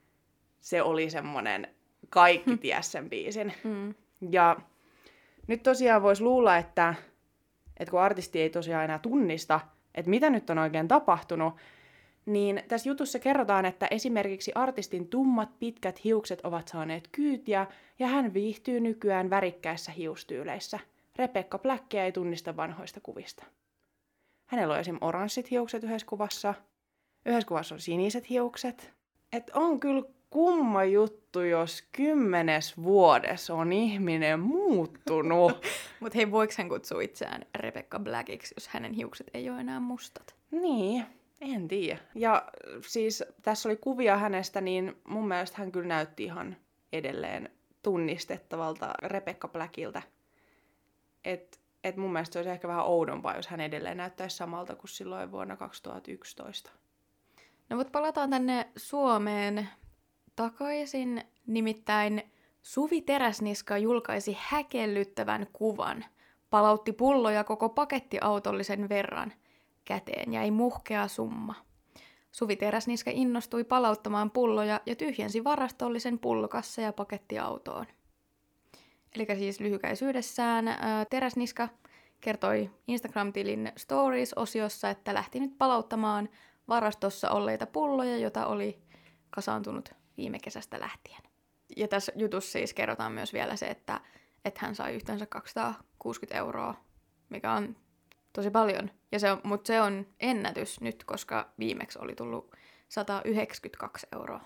se 0.60 0.82
oli 0.82 1.10
semmonen, 1.10 1.68
kaikki 2.10 2.58
ties 2.58 2.92
sen 2.92 3.10
biisin. 3.10 3.54
Mm. 3.64 3.94
Ja 4.30 4.58
nyt 5.48 5.64
tosiaan 5.64 6.02
voisi 6.02 6.24
luulla, 6.24 6.58
että, 6.58 6.96
että 7.78 7.92
kun 7.92 8.02
artisti 8.02 8.42
ei 8.42 8.50
tosiaan 8.50 8.84
enää 8.84 9.00
tunnista, 9.00 9.60
että 9.96 10.10
mitä 10.10 10.30
nyt 10.30 10.50
on 10.50 10.58
oikein 10.58 10.88
tapahtunut, 10.88 11.54
niin 12.26 12.64
tässä 12.68 12.90
jutussa 12.90 13.20
kerrotaan, 13.20 13.66
että 13.66 13.88
esimerkiksi 13.92 14.52
artistin 14.56 15.08
tummat 15.08 15.60
pitkät 15.60 16.04
hiukset 16.04 16.42
ovat 16.42 16.68
saaneet 16.68 17.10
kyytiä 17.12 17.68
ja 18.00 18.08
hän 18.08 18.34
viihtyy 18.34 18.80
nykyään 18.80 19.30
värikkäissä 19.30 19.92
hiustyyleissä– 19.92 20.80
Rebecca 21.20 21.58
Blackia 21.58 22.06
ei 22.06 22.12
tunnista 22.12 22.56
vanhoista 22.56 23.00
kuvista. 23.00 23.46
Hänellä 24.46 24.74
on 24.74 24.80
esim. 24.80 24.98
oranssit 25.02 25.52
hiukset 25.52 25.84
yhdessä 25.84 26.08
kuvassa, 26.08 26.54
yhdessä 27.26 27.48
kuvassa 27.48 27.76
on 27.76 27.82
siniset 27.82 28.30
hiukset. 28.30 28.94
Et 29.34 29.52
on 29.54 29.80
kyllä 29.80 30.04
kumma 30.30 30.84
juttu, 30.84 31.42
jos 31.42 31.84
kymmenes 31.92 32.78
vuodessa 32.78 33.54
on 33.54 33.74
ihminen 33.74 34.40
muuttunut. 34.40 35.66
Mutta 36.00 36.18
hei, 36.18 36.32
voiko 36.32 36.54
hän 36.58 36.70
kutsua 36.70 37.02
itseään 37.02 37.42
Rebecca 37.56 38.00
Blackiksi, 38.00 38.54
jos 38.58 38.68
hänen 38.68 38.94
hiukset 38.94 39.28
ei 39.34 39.50
ole 39.50 39.60
enää 39.60 39.80
mustat? 39.80 40.36
Niin, 40.52 41.06
en 41.42 41.68
tiedä. 41.68 42.00
Ja 42.16 42.48
siis 42.88 43.24
tässä 43.42 43.70
oli 43.70 43.78
kuvia 43.78 44.18
hänestä, 44.18 44.62
niin 44.62 45.02
mun 45.08 45.28
mielestä 45.28 45.58
hän 45.58 45.72
kyllä 45.72 45.88
näytti 45.88 46.24
ihan 46.24 46.58
edelleen 46.94 47.50
tunnistettavalta 47.84 48.94
Rebecca 49.04 49.48
Blackilta. 49.48 50.02
Et, 51.24 51.60
et 51.84 51.98
mun 51.98 52.12
mielestä 52.14 52.34
se 52.34 52.40
olisi 52.40 52.50
ehkä 52.50 52.68
vähän 52.68 52.86
oudompaa, 52.86 53.36
jos 53.36 53.48
hän 53.48 53.62
edelleen 53.62 53.98
näyttäisi 53.98 54.38
samalta 54.38 54.76
kuin 54.76 54.90
silloin 54.90 55.32
vuonna 55.32 55.58
2011. 55.58 56.72
No 57.70 57.78
mutta 57.78 57.92
palataan 57.92 58.30
tänne 58.30 58.70
Suomeen 58.76 59.70
takaisin. 60.36 61.24
Nimittäin 61.48 62.32
Suvi 62.62 63.02
Teräsniska 63.02 63.78
julkaisi 63.78 64.38
häkellyttävän 64.40 65.48
kuvan. 65.54 66.06
Palautti 66.50 66.94
pulloja 66.94 67.44
koko 67.44 67.70
pakettiautollisen 67.70 68.90
verran. 68.90 69.34
Käteen 69.90 70.34
jäi 70.34 70.52
muhkea 70.52 71.08
summa. 71.08 71.56
Suvi 72.32 72.56
Teräsniska 72.56 73.12
innostui 73.14 73.64
palauttamaan 73.64 74.32
pulloja 74.32 74.82
ja 74.86 74.96
tyhjensi 74.96 75.44
varastollisen 75.44 76.20
pullokassa 76.20 76.82
ja 76.82 76.94
pakettiautoon. 76.94 77.86
Eli 79.16 79.26
siis 79.38 79.60
lyhykäisyydessään 79.60 80.68
ää, 80.68 81.06
Teräsniska 81.06 81.70
kertoi 82.22 82.72
Instagram-tilin 82.88 83.72
Stories-osiossa, 83.78 84.90
että 84.90 85.14
lähti 85.14 85.40
nyt 85.40 85.58
palauttamaan 85.58 86.30
varastossa 86.68 87.32
olleita 87.32 87.66
pulloja, 87.66 88.18
joita 88.18 88.46
oli 88.46 88.80
kasaantunut 89.30 89.94
viime 90.18 90.40
kesästä 90.40 90.80
lähtien. 90.80 91.22
Ja 91.78 91.88
tässä 91.88 92.12
jutussa 92.16 92.52
siis 92.52 92.74
kerrotaan 92.74 93.12
myös 93.12 93.34
vielä 93.34 93.56
se, 93.56 93.68
että, 93.68 94.02
että 94.46 94.60
hän 94.64 94.76
sai 94.76 94.96
yhteensä 94.96 95.26
260 95.26 96.38
euroa, 96.38 96.76
mikä 97.30 97.52
on 97.52 97.76
tosi 98.34 98.50
paljon. 98.50 98.99
Ja 99.12 99.20
se 99.20 99.32
on, 99.32 99.42
mutta 99.44 99.68
se 99.68 99.82
on 99.82 100.06
ennätys 100.20 100.82
nyt, 100.82 101.04
koska 101.04 101.50
viimeksi 101.60 102.00
oli 102.02 102.16
tullut 102.16 102.52
192 102.90 104.08
euroa. 104.14 104.42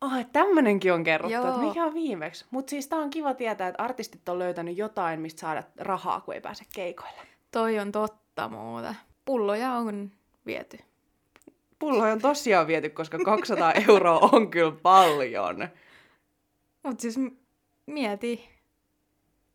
Oh, 0.00 0.12
tämmönenkin 0.32 0.92
on 0.92 1.04
kerrottu, 1.04 1.34
Joo. 1.34 1.48
että 1.48 1.60
mikä 1.60 1.84
on 1.84 1.94
viimeksi. 1.94 2.44
Mutta 2.50 2.70
siis 2.70 2.88
tää 2.88 2.98
on 2.98 3.10
kiva 3.10 3.34
tietää, 3.34 3.68
että 3.68 3.82
artistit 3.82 4.28
on 4.28 4.38
löytänyt 4.38 4.76
jotain, 4.76 5.20
mistä 5.20 5.40
saada 5.40 5.62
rahaa, 5.76 6.20
kun 6.20 6.34
ei 6.34 6.40
pääse 6.40 6.64
keikoille. 6.74 7.20
Toi 7.50 7.78
on 7.78 7.92
totta 7.92 8.48
muuta. 8.48 8.94
Pulloja 9.24 9.72
on 9.72 10.10
viety. 10.46 10.78
Pulloja 11.78 12.12
on 12.12 12.20
tosiaan 12.20 12.66
viety, 12.66 12.88
koska 12.90 13.18
200 13.18 13.72
euroa 13.88 14.28
on 14.32 14.50
kyllä 14.50 14.76
paljon. 14.82 15.68
Mutta 16.82 17.02
siis 17.02 17.16
mieti, 17.86 18.48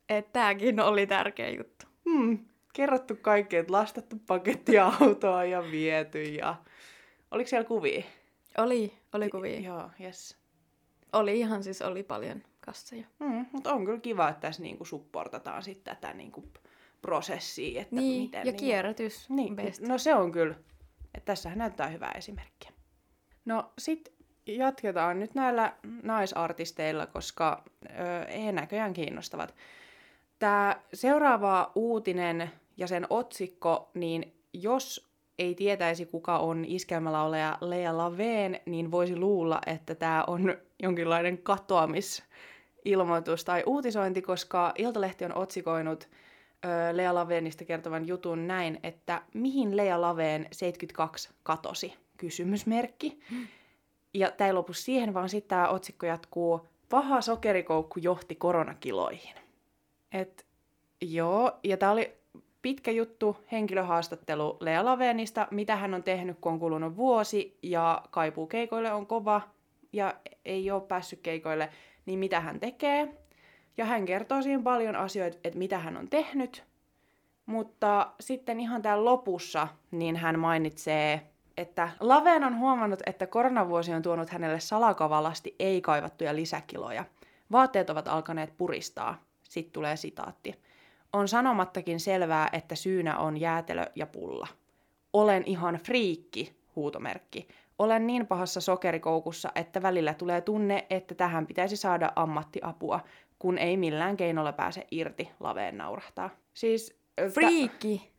että 0.09 0.31
tääkin 0.33 0.79
oli 0.79 1.07
tärkeä 1.07 1.49
juttu. 1.49 1.85
Hmm. 2.09 2.45
Kerrottu 2.73 3.15
kaikki, 3.21 3.57
että 3.57 3.73
lastattu 3.73 4.15
pakettia 4.27 4.91
autoa 5.01 5.45
ja 5.45 5.63
viety 5.71 6.23
ja... 6.23 6.55
Oliko 7.31 7.47
siellä 7.47 7.67
kuvia? 7.67 8.03
Oli, 8.57 8.93
oli 9.13 9.29
kuvia. 9.29 9.59
Joo, 9.59 9.89
yes. 10.01 10.37
Oli 11.13 11.39
ihan 11.39 11.63
siis, 11.63 11.81
oli 11.81 12.03
paljon 12.03 12.43
kasseja. 12.65 13.05
Mm, 13.19 13.45
mutta 13.51 13.73
on 13.73 13.85
kyllä 13.85 13.99
kiva, 13.99 14.29
että 14.29 14.41
tässä 14.41 14.61
niinku 14.61 14.85
supportataan 14.85 15.63
sitten 15.63 15.95
tätä 15.95 16.13
niinku 16.13 16.43
prosessia. 17.01 17.81
Että 17.81 17.95
Niin, 17.95 18.21
miten, 18.21 18.39
ja 18.39 18.43
niinku- 18.43 18.59
kierrätys. 18.59 19.29
Niin, 19.29 19.55
best. 19.55 19.81
no 19.81 19.97
se 19.97 20.15
on 20.15 20.31
kyllä. 20.31 20.55
Että 21.15 21.25
tässähän 21.25 21.57
näyttää 21.57 21.87
hyvää 21.87 22.11
esimerkkiä. 22.17 22.71
No 23.45 23.71
sit 23.77 24.13
jatketaan 24.47 25.19
nyt 25.19 25.35
näillä 25.35 25.73
naisartisteilla, 26.03 27.05
koska 27.07 27.63
ö, 27.85 28.31
he 28.41 28.51
näköjään 28.51 28.93
kiinnostavat. 28.93 29.55
Tämä 30.41 30.81
seuraava 30.93 31.71
uutinen 31.75 32.51
ja 32.77 32.87
sen 32.87 33.07
otsikko, 33.09 33.89
niin 33.93 34.33
jos 34.53 35.11
ei 35.39 35.55
tietäisi 35.55 36.05
kuka 36.05 36.39
on 36.39 36.65
iskelmälaulaja 36.65 37.57
Lea 37.61 37.97
Laveen, 37.97 38.59
niin 38.65 38.91
voisi 38.91 39.15
luulla, 39.15 39.61
että 39.65 39.95
tämä 39.95 40.23
on 40.27 40.57
jonkinlainen 40.83 41.37
katoamisilmoitus 41.37 43.45
tai 43.45 43.63
uutisointi, 43.65 44.21
koska 44.21 44.73
Iltalehti 44.77 45.25
on 45.25 45.37
otsikoinut 45.37 46.09
ö, 46.65 46.97
Lea 46.97 47.15
Laveenista 47.15 47.65
kertovan 47.65 48.07
jutun 48.07 48.47
näin, 48.47 48.79
että 48.83 49.21
mihin 49.33 49.77
Lea 49.77 50.01
Laveen 50.01 50.47
72 50.51 51.29
katosi? 51.43 51.93
Kysymysmerkki. 52.17 53.19
Ja 54.13 54.31
tämä 54.31 54.47
ei 54.47 54.53
lopu 54.53 54.73
siihen, 54.73 55.13
vaan 55.13 55.29
sitten 55.29 55.49
tämä 55.49 55.69
otsikko 55.69 56.05
jatkuu, 56.05 56.67
paha 56.89 57.21
sokerikoukku 57.21 57.99
johti 57.99 58.35
koronakiloihin. 58.35 59.41
Et, 60.11 60.45
joo, 61.01 61.59
ja 61.63 61.77
tämä 61.77 61.91
oli 61.91 62.13
pitkä 62.61 62.91
juttu, 62.91 63.37
henkilöhaastattelu 63.51 64.57
Lea 64.59 64.85
Laveenista, 64.85 65.47
mitä 65.51 65.75
hän 65.75 65.93
on 65.93 66.03
tehnyt, 66.03 66.37
kun 66.41 66.51
on 66.51 66.59
kulunut 66.59 66.95
vuosi, 66.95 67.57
ja 67.63 68.03
kaipuu 68.11 68.47
keikoille 68.47 68.93
on 68.93 69.07
kova, 69.07 69.41
ja 69.93 70.13
ei 70.45 70.71
ole 70.71 70.81
päässyt 70.81 71.19
keikoille, 71.19 71.69
niin 72.05 72.19
mitä 72.19 72.39
hän 72.39 72.59
tekee. 72.59 73.17
Ja 73.77 73.85
hän 73.85 74.05
kertoo 74.05 74.41
siinä 74.41 74.63
paljon 74.63 74.95
asioita, 74.95 75.37
että 75.43 75.59
mitä 75.59 75.79
hän 75.79 75.97
on 75.97 76.09
tehnyt, 76.09 76.63
mutta 77.45 78.11
sitten 78.19 78.59
ihan 78.59 78.81
täällä 78.81 79.05
lopussa, 79.05 79.67
niin 79.91 80.15
hän 80.15 80.39
mainitsee, 80.39 81.21
että 81.57 81.89
Laveen 81.99 82.43
on 82.43 82.59
huomannut, 82.59 82.99
että 83.05 83.27
koronavuosi 83.27 83.93
on 83.93 84.01
tuonut 84.01 84.29
hänelle 84.29 84.59
salakavalasti 84.59 85.55
ei-kaivattuja 85.59 86.35
lisäkiloja. 86.35 87.05
Vaatteet 87.51 87.89
ovat 87.89 88.07
alkaneet 88.07 88.57
puristaa. 88.57 89.30
Sitten 89.51 89.73
tulee 89.73 89.95
sitaatti. 89.95 90.55
On 91.13 91.27
sanomattakin 91.27 91.99
selvää, 91.99 92.49
että 92.53 92.75
syynä 92.75 93.17
on 93.17 93.39
jäätelö 93.39 93.85
ja 93.95 94.05
pulla. 94.05 94.47
Olen 95.13 95.43
ihan 95.45 95.75
friikki, 95.75 96.55
huutomerkki. 96.75 97.47
Olen 97.79 98.07
niin 98.07 98.27
pahassa 98.27 98.61
sokerikoukussa, 98.61 99.51
että 99.55 99.81
välillä 99.81 100.13
tulee 100.13 100.41
tunne, 100.41 100.85
että 100.89 101.15
tähän 101.15 101.47
pitäisi 101.47 101.77
saada 101.77 102.11
ammattiapua, 102.15 102.99
kun 103.39 103.57
ei 103.57 103.77
millään 103.77 104.17
keinolla 104.17 104.53
pääse 104.53 104.87
irti, 104.91 105.29
Laveen 105.39 105.77
naurahtaa. 105.77 106.29
Siis... 106.53 106.99
Friikki. 107.33 108.11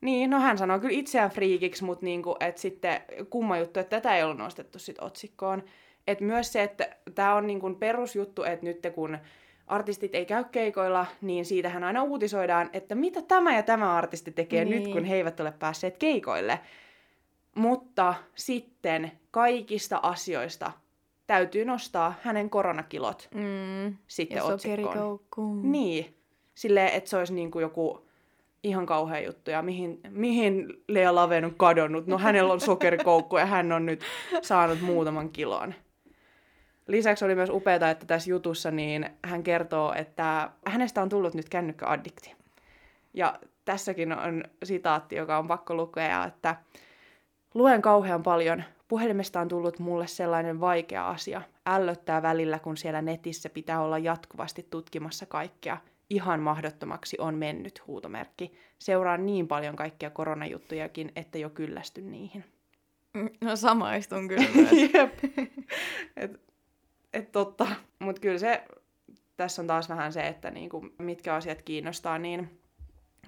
niin, 0.00 0.30
no 0.30 0.40
hän 0.40 0.58
sanoo 0.58 0.78
kyllä 0.78 0.98
itseään 0.98 1.30
friikiksi, 1.30 1.84
mutta 1.84 2.04
niinku, 2.04 2.36
et 2.40 2.58
sitten 2.58 3.00
kumma 3.30 3.58
juttu, 3.58 3.80
että 3.80 3.96
tätä 3.96 4.16
ei 4.16 4.22
ollut 4.22 4.38
nostettu 4.38 4.78
sit 4.78 4.98
otsikkoon. 5.00 5.62
Et 6.06 6.20
myös 6.20 6.52
se, 6.52 6.62
että 6.62 6.96
tämä 7.14 7.34
on 7.34 7.46
niinku 7.46 7.74
perusjuttu, 7.74 8.42
että 8.42 8.66
nyt 8.66 8.78
kun 8.94 9.18
artistit 9.70 10.14
ei 10.14 10.26
käy 10.26 10.44
keikoilla, 10.44 11.06
niin 11.20 11.44
siitähän 11.44 11.84
aina 11.84 12.02
uutisoidaan, 12.02 12.70
että 12.72 12.94
mitä 12.94 13.22
tämä 13.22 13.56
ja 13.56 13.62
tämä 13.62 13.94
artisti 13.96 14.32
tekee 14.32 14.64
niin. 14.64 14.74
nyt, 14.74 14.82
Niin. 14.84 14.92
kun 14.94 15.04
he 15.04 15.16
eivät 15.16 15.40
ole 15.40 15.52
päässeet 15.58 15.96
keikoille. 15.96 16.60
Mutta 17.54 18.14
sitten 18.34 19.12
kaikista 19.30 20.00
asioista 20.02 20.72
täytyy 21.26 21.64
nostaa 21.64 22.14
hänen 22.22 22.50
koronakilot 22.50 23.28
Mm. 23.34 23.96
sitten 24.06 24.36
Ja 24.36 24.44
otsikkoon. 24.44 25.72
Niin. 25.72 26.14
Silleen, 26.54 26.88
että 26.88 27.10
se 27.10 27.16
olisi 27.16 27.34
niinku 27.34 27.60
joku 27.60 28.06
ihan 28.62 28.86
kauhea 28.86 29.20
juttu. 29.20 29.50
Ja 29.50 29.62
mihin, 29.62 30.00
mihin 30.08 30.82
Lea 30.88 31.14
Laveen 31.14 31.44
on 31.44 31.54
kadonnut? 31.54 32.06
No 32.06 32.18
hänellä 32.18 32.52
on 32.52 32.60
sokerikoukku 32.60 33.38
ja 33.38 33.46
hän 33.46 33.72
on 33.72 33.86
nyt 33.86 34.00
saanut 34.42 34.80
muutaman 34.80 35.30
kilon. 35.30 35.74
Lisäksi 36.90 37.24
oli 37.24 37.34
myös 37.34 37.50
upeaa, 37.50 37.90
että 37.90 38.06
tässä 38.06 38.30
jutussa 38.30 38.70
niin 38.70 39.10
hän 39.24 39.42
kertoo, 39.42 39.92
että 39.92 40.50
hänestä 40.66 41.02
on 41.02 41.08
tullut 41.08 41.34
nyt 41.34 41.48
kännykkäaddikti. 41.48 42.34
Ja 43.14 43.38
tässäkin 43.64 44.12
on 44.12 44.44
sitaatti, 44.64 45.16
joka 45.16 45.38
on 45.38 45.48
pakko 45.48 45.74
lukea, 45.74 46.24
että 46.24 46.56
luen 47.54 47.82
kauhean 47.82 48.22
paljon. 48.22 48.62
Puhelimesta 48.88 49.40
on 49.40 49.48
tullut 49.48 49.78
mulle 49.78 50.06
sellainen 50.06 50.60
vaikea 50.60 51.08
asia. 51.08 51.42
Ällöttää 51.66 52.22
välillä, 52.22 52.58
kun 52.58 52.76
siellä 52.76 53.02
netissä 53.02 53.48
pitää 53.50 53.80
olla 53.80 53.98
jatkuvasti 53.98 54.66
tutkimassa 54.70 55.26
kaikkea. 55.26 55.76
Ihan 56.10 56.40
mahdottomaksi 56.40 57.16
on 57.20 57.34
mennyt, 57.34 57.82
huutomerkki. 57.86 58.52
Seuraan 58.78 59.26
niin 59.26 59.48
paljon 59.48 59.76
kaikkia 59.76 60.10
koronajuttujakin, 60.10 61.12
että 61.16 61.38
jo 61.38 61.50
kyllästyn 61.50 62.10
niihin. 62.10 62.44
Mm, 63.14 63.30
No 63.40 63.56
samaistun 63.56 64.28
kyllä 64.28 64.46
myös. 64.54 64.72
Jep. 64.94 65.18
Et, 66.16 66.49
et 67.12 67.32
totta. 67.32 67.66
Mutta 67.98 68.20
kyllä 68.20 68.38
se, 68.38 68.64
tässä 69.36 69.62
on 69.62 69.66
taas 69.66 69.88
vähän 69.88 70.12
se, 70.12 70.26
että 70.26 70.50
niinku, 70.50 70.86
mitkä 70.98 71.34
asiat 71.34 71.62
kiinnostaa, 71.62 72.18
niin 72.18 72.60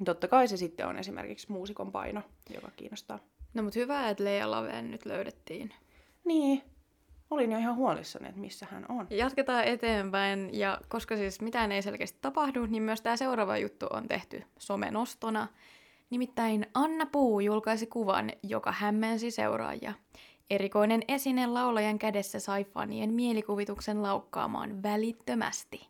totta 0.05 0.29
kai 0.29 0.49
se 0.49 0.57
sitten 0.57 0.87
on 0.87 0.99
esimerkiksi 0.99 1.53
muusikon 1.53 1.92
paino, 1.92 2.23
joka 2.55 2.68
kiinnostaa. 2.77 3.18
No 3.55 3.62
mut 3.62 3.75
hyvä, 3.75 4.11
että 4.11 4.25
Lea 4.25 4.51
Laveen 4.51 4.90
nyt 4.90 5.07
löydettiin. 5.07 5.75
Niin, 6.25 6.62
olin 7.31 7.53
jo 7.53 7.59
ihan 7.59 7.77
huolissani, 7.77 8.29
että 8.29 8.40
missä 8.40 8.66
hän 8.71 8.87
on. 8.88 9.07
Jatketaan 9.11 9.64
eteenpäin, 9.64 10.51
ja 10.53 10.81
koska 10.88 11.16
siis 11.16 11.40
mitään 11.40 11.73
ei 11.73 11.83
selkeästi 11.83 12.18
tapahdu, 12.21 12.66
niin 12.66 12.83
myös 12.83 13.01
tämä 13.01 13.16
seuraava 13.16 13.59
juttu 13.59 13.87
on 13.90 14.09
tehty 14.09 14.45
somenostona. 14.59 15.49
Nimittäin 16.11 16.66
Anna 16.75 17.07
Puu 17.07 17.40
julkaisi 17.40 17.87
kuvan, 17.87 18.31
joka 18.42 18.73
hämmensi 18.73 19.31
seuraajia. 19.31 19.92
Erikoinen 20.52 21.02
esine 21.08 21.46
laulajan 21.46 21.98
kädessä 21.98 22.40
sai 22.40 22.64
fanien 22.64 23.12
mielikuvituksen 23.12 24.02
laukkaamaan 24.02 24.82
välittömästi. 24.82 25.88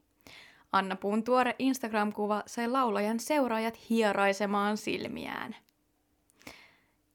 Anna 0.73 0.97
Puun 0.97 1.25
tuore 1.25 1.55
Instagram-kuva 1.59 2.43
sai 2.47 2.69
laulajan 2.69 3.21
seuraajat 3.21 3.79
hieraisemaan 3.91 4.77
silmiään. 4.77 5.57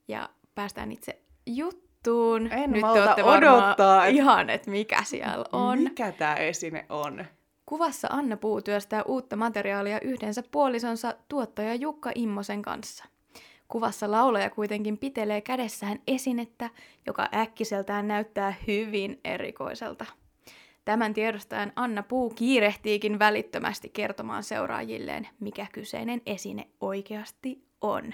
Ja 0.07 0.29
päästään 0.55 0.91
itse 0.91 1.21
juttuun. 1.45 2.51
En 2.51 2.71
Nyt 2.71 2.81
te 2.81 2.87
malta 2.87 3.25
varmaan 3.25 3.63
odottaa, 3.63 4.05
ihan, 4.05 4.49
että 4.49 4.71
mikä 4.71 5.03
siellä 5.03 5.45
on. 5.51 5.79
Mikä 5.79 6.11
tämä 6.11 6.35
esine 6.35 6.85
on? 6.89 7.25
Kuvassa 7.65 8.07
Anna 8.11 8.37
Puu 8.37 8.61
työstää 8.61 9.03
uutta 9.03 9.35
materiaalia 9.35 9.99
yhdensä 10.01 10.43
puolisonsa 10.51 11.13
tuottaja 11.27 11.75
Jukka 11.75 12.11
Immosen 12.15 12.61
kanssa. 12.61 13.05
Kuvassa 13.67 14.11
laulaja 14.11 14.49
kuitenkin 14.49 14.97
pitelee 14.97 15.41
kädessään 15.41 15.99
esinettä, 16.07 16.69
joka 17.07 17.29
äkkiseltään 17.35 18.07
näyttää 18.07 18.53
hyvin 18.67 19.19
erikoiselta. 19.23 20.05
Tämän 20.85 21.13
tiedostaen 21.13 21.73
Anna 21.75 22.03
Puu 22.03 22.29
kiirehtiikin 22.29 23.19
välittömästi 23.19 23.89
kertomaan 23.89 24.43
seuraajilleen, 24.43 25.27
mikä 25.39 25.67
kyseinen 25.71 26.21
esine 26.25 26.67
oikeasti 26.81 27.63
on. 27.81 28.13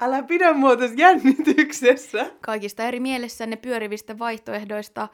Älä 0.00 0.22
pidä 0.22 0.52
mua 0.52 0.76
tässä 0.76 0.96
jännityksessä. 0.98 2.30
Kaikista 2.40 2.82
eri 2.82 3.00
mielessänne 3.00 3.56
pyörivistä 3.56 4.18
vaihtoehdoista 4.18 5.08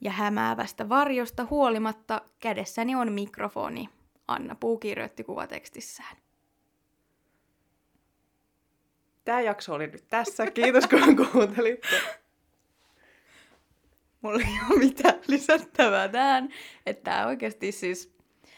ja 0.00 0.10
hämäävästä 0.10 0.88
varjosta 0.88 1.46
huolimatta 1.50 2.22
kädessäni 2.40 2.94
on 2.94 3.12
mikrofoni, 3.12 3.88
Anna 4.28 4.54
Puu 4.54 4.78
kirjoitti 4.78 5.24
kuvatekstissään. 5.24 6.23
Tämä 9.24 9.40
jakso 9.40 9.74
oli 9.74 9.86
nyt 9.86 10.04
tässä. 10.08 10.50
Kiitos 10.50 10.86
kun 10.86 11.16
kuuntelitte. 11.32 12.00
Mulla 14.20 14.38
ei 14.38 14.58
ole 14.70 14.78
mitään 14.78 15.20
lisättävää 15.26 16.08
tähän, 16.08 16.48
että 16.86 17.10
tää 17.10 17.26
oikeasti 17.26 17.72
siis, 17.72 18.14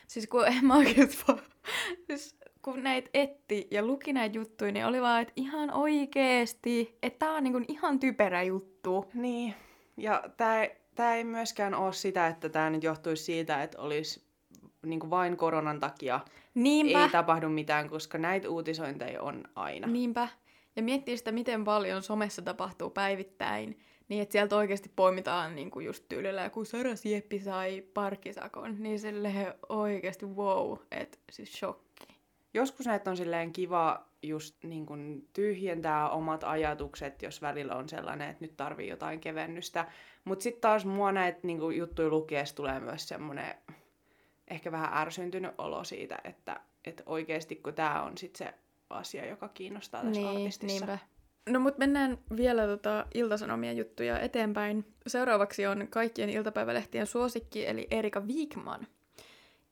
siis 0.07 0.27
kun 0.27 0.47
en 0.47 0.65
mä 0.65 0.75
vaan, 0.75 1.41
siis 2.07 2.37
kun 2.63 2.83
näitä 2.83 3.11
etti 3.15 3.69
ja 3.71 3.83
luki 3.87 4.13
näitä 4.13 4.37
juttuja, 4.39 4.73
niin 4.73 4.87
oli 4.87 5.01
vaan, 5.01 5.23
että 5.23 5.33
ihan 5.37 5.71
oikeesti, 5.71 6.99
että 7.03 7.19
tää 7.19 7.35
on 7.35 7.45
niinku 7.45 7.61
ihan 7.69 8.01
typerä 8.01 8.43
juttu. 8.43 9.11
Niin, 9.15 9.55
ja 9.97 10.23
tämä 10.37 10.67
tää 10.95 11.15
ei 11.15 11.25
myöskään 11.25 11.75
ole 11.75 11.93
sitä, 11.93 12.27
että 12.27 12.49
tämä 12.49 12.71
nyt 12.71 12.83
johtuisi 12.83 13.25
siitä, 13.25 13.63
että 13.63 13.81
olisi 13.81 14.27
niin 14.83 15.11
vain 15.11 15.37
koronan 15.37 15.81
takia 15.81 16.21
Niinpä, 16.55 17.03
ei 17.03 17.09
tapahdu 17.09 17.49
mitään, 17.49 17.89
koska 17.91 18.19
näitä 18.19 18.49
uutisointeja 18.49 19.23
on 19.23 19.45
aina. 19.55 19.87
niinpä. 19.87 20.29
Ja 20.77 20.83
miettii 20.83 21.17
sitä, 21.17 21.33
miten 21.33 21.65
paljon 21.65 22.03
somessa 22.03 22.43
tapahtuu 22.43 22.91
päivittäin, 22.91 23.79
niin 24.09 24.23
että 24.23 24.33
sieltä 24.33 24.57
oikeasti 24.57 24.93
poimitaan 24.97 25.55
niinku 25.55 25.81
just 25.81 26.05
tyylillä 26.09 26.45
joku 26.45 26.65
Sara 26.65 26.97
Sieppi 26.97 27.39
sai 27.39 27.85
parkkisakon, 27.95 28.77
niin 28.79 28.99
silleen 28.99 29.55
oikeasti 29.69 30.27
wow, 30.27 30.79
että 30.91 31.19
siis 31.33 31.53
shokki. 31.53 32.07
joskus 32.55 32.87
näitä 32.87 33.11
on 33.11 33.17
silleen 33.17 33.53
kiva 33.53 34.07
just 34.23 34.65
niin 34.65 34.87
kun 34.87 35.29
tyhjentää 35.33 36.11
omat 36.11 36.45
ajatukset, 36.45 37.23
jos 37.23 37.43
välillä 37.43 37.77
on 37.77 37.89
sellainen, 37.89 38.31
että 38.31 38.45
nyt 38.45 38.57
tarvii 38.57 38.89
jotain 38.89 39.21
kevennystä. 39.21 39.87
Mutta 40.25 40.43
sitten 40.43 40.61
taas 40.61 40.85
mua 40.85 41.13
näitä 41.13 41.39
niin 41.43 41.59
kun 41.59 41.77
juttuja 41.77 42.09
lukiessa 42.09 42.57
tulee 42.57 42.81
myös 42.81 43.09
semmoinen 43.09 43.55
ehkä 44.49 44.73
vähän 44.73 44.91
ärsyntynyt 44.93 45.55
olo 45.59 45.85
siitä, 45.85 46.19
että, 46.25 46.61
että 46.85 47.03
oikeasti 47.07 47.57
kun 47.57 47.75
tämä 47.75 48.03
on 48.03 48.19
sitten 48.19 48.47
se 48.47 48.55
asia, 48.91 49.27
joka 49.27 49.49
kiinnostaa 49.49 50.03
tässä 50.03 50.21
niin, 50.21 50.29
artistissa. 50.29 50.87
Niinpä. 50.87 50.99
No 51.51 51.61
mutta 51.61 51.79
mennään 51.79 52.19
vielä 52.37 52.67
tota 52.67 53.07
iltasanomien 53.15 53.77
juttuja 53.77 54.21
eteenpäin. 54.21 54.85
Seuraavaksi 55.07 55.67
on 55.67 55.89
kaikkien 55.91 56.31
iltapäivälehtien 56.31 57.07
suosikki, 57.07 57.67
eli 57.67 57.87
Erika 57.91 58.21
Wigman. 58.21 58.87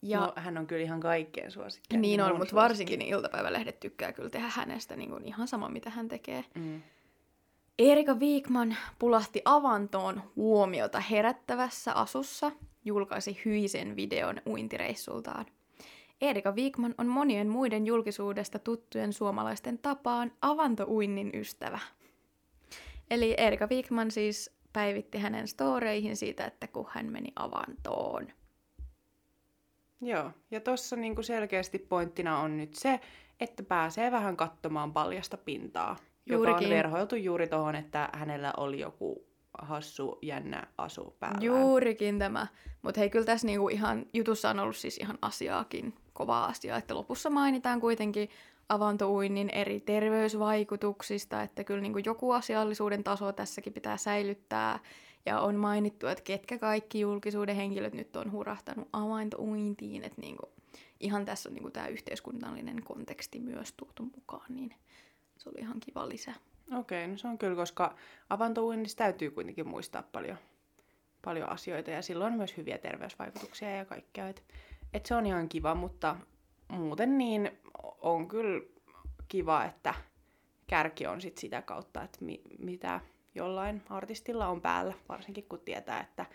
Ja... 0.01 0.19
No, 0.19 0.33
hän 0.35 0.57
on 0.57 0.67
kyllä 0.67 0.83
ihan 0.83 0.99
kaikkeen 0.99 1.51
suosikki. 1.51 1.97
Niin 1.97 2.21
on, 2.21 2.37
mutta 2.37 2.55
varsinkin 2.55 2.99
niin 2.99 3.13
iltapäivälehdet 3.13 3.79
tykkää 3.79 4.13
kyllä 4.13 4.29
tehdä 4.29 4.51
hänestä 4.53 4.95
niin 4.95 5.09
kuin 5.09 5.25
ihan 5.25 5.47
sama, 5.47 5.69
mitä 5.69 5.89
hän 5.89 6.07
tekee. 6.07 6.45
Mm. 6.55 6.81
Erika 7.79 8.13
Wigman 8.13 8.75
pulahti 8.99 9.41
avantoon 9.45 10.21
huomiota 10.35 10.99
herättävässä 10.99 11.93
asussa, 11.93 12.51
julkaisi 12.85 13.41
hyisen 13.45 13.95
videon 13.95 14.41
uintireissultaan. 14.47 15.45
Erika 16.29 16.51
Wigman 16.51 16.95
on 16.97 17.07
monien 17.07 17.49
muiden 17.49 17.85
julkisuudesta 17.85 18.59
tuttujen 18.59 19.13
suomalaisten 19.13 19.77
tapaan 19.77 20.31
avantouinnin 20.41 21.31
ystävä. 21.33 21.79
Eli 23.11 23.35
Erika 23.37 23.67
Wigman 23.67 24.11
siis 24.11 24.55
päivitti 24.73 25.17
hänen 25.17 25.47
storeihin 25.47 26.15
siitä, 26.15 26.45
että 26.45 26.67
kun 26.67 26.87
hän 26.89 27.11
meni 27.11 27.31
avantoon. 27.35 28.27
Joo, 30.01 30.31
ja 30.51 30.59
tuossa 30.59 30.95
niinku 30.95 31.23
selkeästi 31.23 31.79
pointtina 31.79 32.39
on 32.39 32.57
nyt 32.57 32.73
se, 32.73 32.99
että 33.39 33.63
pääsee 33.63 34.11
vähän 34.11 34.37
katsomaan 34.37 34.93
paljasta 34.93 35.37
pintaa, 35.37 35.95
Juurikin. 36.25 36.53
joka 36.53 36.65
on 36.65 36.69
verhoiltu 36.69 37.15
juuri 37.15 37.47
tuohon, 37.47 37.75
että 37.75 38.09
hänellä 38.13 38.53
oli 38.57 38.79
joku 38.79 39.27
hassu, 39.61 40.19
jännä 40.21 40.67
asu 40.77 41.15
päällä. 41.19 41.45
Juurikin 41.45 42.19
tämä. 42.19 42.47
Mutta 42.81 42.99
hei, 42.99 43.09
kyllä 43.09 43.25
tässä 43.25 43.47
niinku 43.47 43.69
ihan 43.69 44.05
jutussa 44.13 44.49
on 44.49 44.59
ollut 44.59 44.75
siis 44.75 44.97
ihan 44.97 45.17
asiaakin, 45.21 45.93
kovaa 46.15 46.45
asiaa, 46.45 46.77
että 46.77 46.95
lopussa 46.95 47.29
mainitaan 47.29 47.81
kuitenkin 47.81 48.29
avantouinnin 48.69 49.49
eri 49.49 49.79
terveysvaikutuksista, 49.79 51.41
että 51.41 51.63
kyllä 51.63 51.81
niinku 51.81 51.99
joku 52.05 52.31
asiallisuuden 52.31 53.03
taso 53.03 53.31
tässäkin 53.31 53.73
pitää 53.73 53.97
säilyttää. 53.97 54.79
Ja 55.25 55.39
on 55.39 55.55
mainittu, 55.55 56.07
että 56.07 56.23
ketkä 56.23 56.57
kaikki 56.57 56.99
julkisuuden 56.99 57.55
henkilöt 57.55 57.93
nyt 57.93 58.15
on 58.15 58.31
hurahtanut 58.31 58.87
avantouintiin, 58.93 60.03
että 60.03 60.21
niinku, 60.21 60.49
ihan 60.99 61.25
tässä 61.25 61.49
on 61.49 61.53
niinku 61.53 61.69
tämä 61.69 61.87
yhteiskunnallinen 61.87 62.83
konteksti 62.83 63.39
myös 63.39 63.73
tuotu 63.73 64.03
mukaan, 64.03 64.45
niin 64.49 64.75
se 65.37 65.49
oli 65.49 65.59
ihan 65.59 65.79
kiva 65.79 66.09
lisä. 66.09 66.33
Okei, 66.73 67.07
no 67.07 67.17
se 67.17 67.27
on 67.27 67.37
kyllä, 67.37 67.55
koska 67.55 67.95
avantouinnissa 68.29 68.97
täytyy 68.97 69.31
kuitenkin 69.31 69.67
muistaa 69.67 70.03
paljon, 70.03 70.37
paljon 71.21 71.49
asioita 71.49 71.91
ja 71.91 72.01
silloin 72.01 72.31
on 72.31 72.37
myös 72.37 72.57
hyviä 72.57 72.77
terveysvaikutuksia 72.77 73.75
ja 73.75 73.85
kaikkea. 73.85 74.27
Et, 74.27 74.43
et 74.93 75.05
se 75.05 75.15
on 75.15 75.25
ihan 75.25 75.49
kiva, 75.49 75.75
mutta 75.75 76.15
muuten 76.69 77.17
niin 77.17 77.51
on 78.01 78.27
kyllä 78.27 78.61
kiva, 79.27 79.65
että 79.65 79.93
kärki 80.67 81.07
on 81.07 81.21
sit 81.21 81.37
sitä 81.37 81.61
kautta, 81.61 82.03
että 82.03 82.25
mi, 82.25 82.41
mitä 82.59 82.99
jollain 83.35 83.81
artistilla 83.89 84.47
on 84.47 84.61
päällä, 84.61 84.93
varsinkin 85.09 85.45
kun 85.49 85.59
tietää, 85.59 86.01
että 86.01 86.25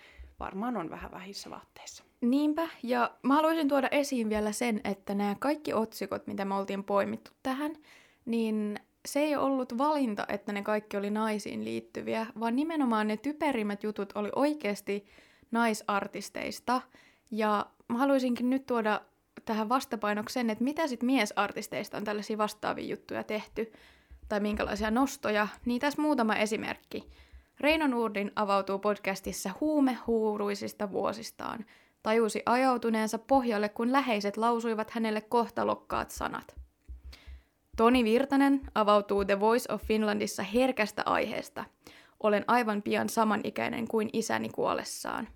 varmaan 0.41 0.77
on 0.77 0.91
vähän 0.91 1.11
vähissä 1.11 1.51
vaatteissa. 1.51 2.05
Niinpä, 2.21 2.69
ja 2.83 3.11
mä 3.23 3.35
haluaisin 3.35 3.69
tuoda 3.69 3.89
esiin 3.91 4.29
vielä 4.29 4.53
sen, 4.53 4.81
että 4.85 5.15
nämä 5.15 5.37
kaikki 5.39 5.73
otsikot, 5.73 6.27
mitä 6.27 6.45
me 6.45 6.55
oltiin 6.55 6.85
poimittu 6.85 7.31
tähän, 7.43 7.73
niin 8.25 8.79
se 9.09 9.21
ei 9.21 9.37
ollut 9.37 9.79
valinta, 9.79 10.27
että 10.29 10.53
ne 10.53 10.63
kaikki 10.63 10.97
oli 10.97 11.11
naisiin 11.11 11.65
liittyviä, 11.65 12.27
vaan 12.41 12.57
nimenomaan 12.57 13.09
ne 13.09 13.17
typerimmät 13.17 13.83
jutut 13.83 14.13
oli 14.15 14.31
oikeasti 14.37 15.07
naisartisteista. 15.51 16.81
Ja 17.31 17.67
mä 17.90 17.98
haluaisinkin 17.98 18.50
nyt 18.50 18.66
tuoda 18.66 19.00
tähän 19.44 19.68
vastapainoksen, 19.68 20.50
että 20.50 20.64
mitä 20.64 20.87
sitten 20.87 21.07
miesartisteista 21.07 21.96
on 21.96 22.05
tällaisia 22.05 22.38
vastaavia 22.38 22.85
juttuja 22.85 23.24
tehty, 23.24 23.72
tai 24.29 24.40
minkälaisia 24.40 24.90
nostoja, 24.90 25.48
niin 25.64 25.81
tässä 25.81 26.03
muutama 26.03 26.35
esimerkki. 26.35 27.11
Reino 27.61 27.87
Nurdin 27.87 28.33
avautuu 28.37 28.79
podcastissa 28.79 29.50
huumehuuruisista 29.61 30.92
vuosistaan. 30.92 31.64
Tajusi 32.03 32.42
ajautuneensa 32.46 33.18
pohjalle, 33.18 33.68
kun 33.68 33.92
läheiset 33.92 34.37
lausuivat 34.37 34.90
hänelle 34.90 35.20
kohtalokkaat 35.20 36.11
sanat. 36.11 36.55
Toni 37.76 38.05
Virtanen 38.05 38.61
avautuu 38.74 39.24
The 39.24 39.40
Voice 39.40 39.72
of 39.72 39.83
Finlandissa 39.83 40.42
herkästä 40.42 41.03
aiheesta. 41.07 41.64
Olen 42.22 42.44
aivan 42.46 42.83
pian 42.83 43.09
samanikäinen 43.09 43.88
kuin 43.88 44.11
isäni 44.12 44.48
kuollessaan. 44.48 45.29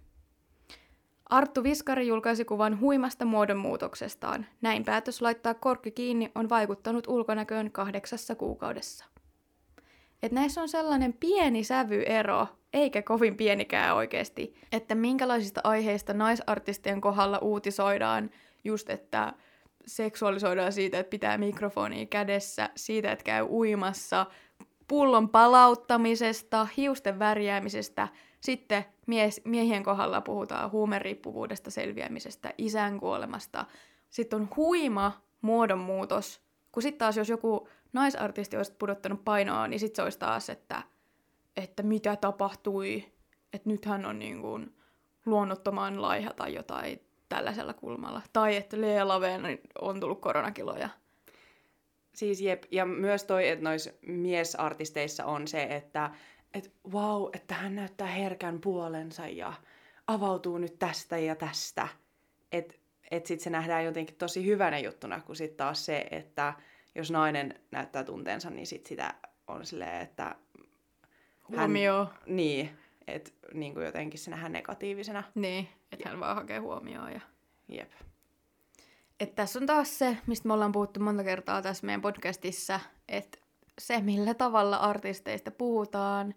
Arttu 1.34 1.62
Viskari 1.62 2.06
julkaisi 2.06 2.44
kuvan 2.44 2.80
huimasta 2.80 3.24
muodonmuutoksestaan. 3.24 4.46
Näin 4.60 4.84
päätös 4.84 5.22
laittaa 5.22 5.54
korkki 5.54 5.90
kiinni 5.90 6.32
on 6.34 6.48
vaikuttanut 6.48 7.08
ulkonäköön 7.08 7.70
kahdeksassa 7.70 8.34
kuukaudessa. 8.34 9.04
Et 10.22 10.32
näissä 10.32 10.62
on 10.62 10.68
sellainen 10.68 11.12
pieni 11.12 11.64
sävyero, 11.64 12.46
eikä 12.72 13.02
kovin 13.02 13.36
pienikään 13.36 13.96
oikeasti, 13.96 14.54
että 14.72 14.94
minkälaisista 14.94 15.60
aiheista 15.64 16.12
naisartistien 16.12 17.00
kohdalla 17.00 17.38
uutisoidaan 17.38 18.30
just, 18.64 18.90
että 18.90 19.32
seksuaalisoidaan 19.86 20.72
siitä, 20.72 20.98
että 20.98 21.10
pitää 21.10 21.38
mikrofonia 21.38 22.06
kädessä, 22.06 22.70
siitä, 22.76 23.12
että 23.12 23.24
käy 23.24 23.46
uimassa, 23.50 24.26
pullon 24.88 25.28
palauttamisesta, 25.28 26.68
hiusten 26.76 27.18
värjäämisestä. 27.18 28.08
Sitten 28.44 28.84
mies, 29.06 29.40
miehien 29.44 29.82
kohdalla 29.82 30.20
puhutaan 30.20 30.70
huumeriippuvuudesta 30.70 31.70
selviämisestä, 31.70 32.54
isän 32.58 33.00
kuolemasta. 33.00 33.66
Sitten 34.10 34.40
on 34.40 34.48
huima 34.56 35.22
muodonmuutos, 35.40 36.40
kun 36.72 36.82
sitten 36.82 36.98
taas 36.98 37.16
jos 37.16 37.28
joku 37.28 37.68
naisartisti 37.92 38.56
olisi 38.56 38.72
pudottanut 38.78 39.24
painoa, 39.24 39.68
niin 39.68 39.80
sitten 39.80 39.96
se 39.96 40.02
olisi 40.02 40.18
taas, 40.18 40.50
että, 40.50 40.82
että 41.56 41.82
mitä 41.82 42.16
tapahtui, 42.16 43.12
että 43.52 43.68
nythän 43.68 44.06
on 44.06 44.18
niin 44.18 44.40
kuin 44.40 44.74
luonnottoman 45.26 46.02
laiha 46.02 46.32
tai 46.32 46.54
jotain 46.54 47.00
tällaisella 47.28 47.74
kulmalla. 47.74 48.22
Tai 48.32 48.56
että 48.56 48.80
Lea 48.80 49.08
Laveen 49.08 49.58
on 49.80 50.00
tullut 50.00 50.20
koronakiloja. 50.20 50.88
Siis 52.14 52.40
jep, 52.40 52.64
ja 52.70 52.86
myös 52.86 53.24
toi, 53.24 53.48
että 53.48 53.64
noissa 53.64 53.90
miesartisteissa 54.06 55.24
on 55.24 55.48
se, 55.48 55.62
että 55.62 56.10
et, 56.54 56.72
wow, 56.92 57.28
että 57.32 57.54
hän 57.54 57.74
näyttää 57.74 58.06
herkän 58.06 58.60
puolensa 58.60 59.28
ja 59.28 59.52
avautuu 60.06 60.58
nyt 60.58 60.78
tästä 60.78 61.18
ja 61.18 61.36
tästä. 61.36 61.88
Että 62.52 62.74
et 63.10 63.26
sit 63.26 63.40
se 63.40 63.50
nähdään 63.50 63.84
jotenkin 63.84 64.16
tosi 64.16 64.46
hyvänä 64.46 64.78
juttuna, 64.78 65.20
kun 65.20 65.36
sitten 65.36 65.56
taas 65.56 65.86
se, 65.86 66.06
että 66.10 66.54
jos 66.94 67.10
nainen 67.10 67.60
näyttää 67.70 68.04
tunteensa, 68.04 68.50
niin 68.50 68.66
sit 68.66 68.86
sitä 68.86 69.14
on 69.46 69.66
silleen, 69.66 70.00
että... 70.00 70.34
Huomio. 71.48 72.04
Hän, 72.04 72.36
niin, 72.36 72.70
että 73.06 73.30
niin 73.54 73.74
kuin 73.74 73.86
jotenkin 73.86 74.20
se 74.20 74.30
nähdään 74.30 74.52
negatiivisena. 74.52 75.22
Niin, 75.34 75.68
että 75.92 76.08
hän 76.08 76.20
vaan 76.20 76.36
hakee 76.36 76.58
huomioon. 76.58 77.12
Ja... 77.12 77.20
Jep. 77.68 77.92
Et 79.20 79.34
tässä 79.34 79.58
on 79.58 79.66
taas 79.66 79.98
se, 79.98 80.16
mistä 80.26 80.48
me 80.48 80.54
ollaan 80.54 80.72
puhuttu 80.72 81.00
monta 81.00 81.24
kertaa 81.24 81.62
tässä 81.62 81.86
meidän 81.86 82.02
podcastissa, 82.02 82.80
että 83.08 83.38
se, 83.78 84.00
millä 84.00 84.34
tavalla 84.34 84.76
artisteista 84.76 85.50
puhutaan, 85.50 86.34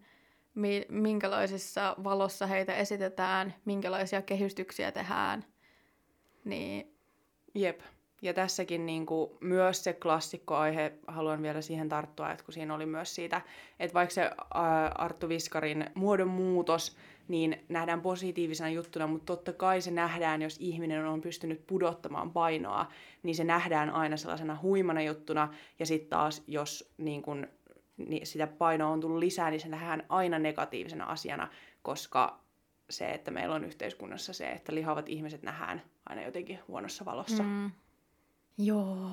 mi- 0.56 0.86
minkälaisessa 0.90 1.96
valossa 2.04 2.48
heitä 2.48 2.76
esitetään, 2.76 3.54
minkälaisia 3.66 4.22
kehystyksiä 4.22 4.92
tehdään, 4.92 5.46
niin... 6.46 6.94
Jep. 7.56 7.82
Ja 8.22 8.34
tässäkin 8.34 8.86
niin 8.86 9.06
kuin, 9.06 9.30
myös 9.42 9.84
se 9.84 9.94
klassikkoaihe, 9.94 10.94
haluan 11.08 11.42
vielä 11.42 11.62
siihen 11.62 11.90
tarttua, 11.90 12.32
että 12.32 12.44
kun 12.46 12.54
siinä 12.54 12.76
oli 12.76 12.86
myös 12.86 13.16
siitä, 13.16 13.42
että 13.80 13.94
vaikka 13.94 14.14
se 14.14 14.32
Arttu 14.96 15.30
Viskarin 15.30 15.86
muodonmuutos, 15.96 16.98
niin 17.28 17.66
nähdään 17.70 18.02
positiivisena 18.02 18.70
juttuna, 18.70 19.08
mutta 19.08 19.26
totta 19.26 19.54
kai 19.54 19.82
se 19.82 19.92
nähdään, 19.92 20.42
jos 20.42 20.58
ihminen 20.60 21.06
on 21.06 21.22
pystynyt 21.22 21.68
pudottamaan 21.68 22.32
painoa, 22.32 22.86
niin 23.24 23.36
se 23.36 23.44
nähdään 23.44 23.90
aina 23.90 24.18
sellaisena 24.18 24.60
huimana 24.62 25.02
juttuna, 25.02 25.54
ja 25.80 25.86
sitten 25.86 26.10
taas, 26.10 26.44
jos 26.48 26.94
niin 26.98 27.22
kun, 27.22 27.48
niin 27.98 28.28
sitä 28.28 28.48
painoa 28.48 28.92
on 28.92 29.00
tullut 29.00 29.20
lisää, 29.20 29.50
niin 29.50 29.62
se 29.62 29.68
nähdään 29.68 30.04
aina 30.10 30.40
negatiivisena 30.40 31.06
asiana, 31.06 31.48
koska 31.82 32.40
se, 32.90 33.06
että 33.06 33.32
meillä 33.32 33.56
on 33.56 33.64
yhteiskunnassa 33.64 34.34
se, 34.34 34.50
että 34.50 34.76
lihavat 34.76 35.10
ihmiset 35.10 35.44
nähdään 35.44 35.82
aina 36.06 36.22
jotenkin 36.22 36.60
huonossa 36.68 37.06
valossa. 37.06 37.44
Mm. 37.44 37.72
Joo, 38.58 39.10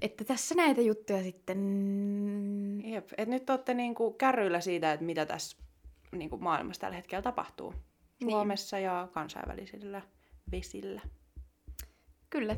että 0.00 0.24
tässä 0.24 0.54
näitä 0.54 0.80
juttuja 0.80 1.22
sitten... 1.22 2.82
Jep, 2.84 3.08
että 3.18 3.34
nyt 3.34 3.50
olette 3.50 3.74
niinku 3.74 4.10
kärryillä 4.10 4.60
siitä, 4.60 4.92
että 4.92 5.06
mitä 5.06 5.26
tässä 5.26 5.56
niinku 6.18 6.36
maailmassa 6.36 6.80
tällä 6.80 6.96
hetkellä 6.96 7.22
tapahtuu. 7.22 7.74
Niin. 8.20 8.30
Suomessa 8.30 8.76
niin. 8.76 8.84
ja 8.84 9.08
kansainvälisillä 9.12 10.02
vesillä. 10.52 11.00
Kyllä. 12.30 12.56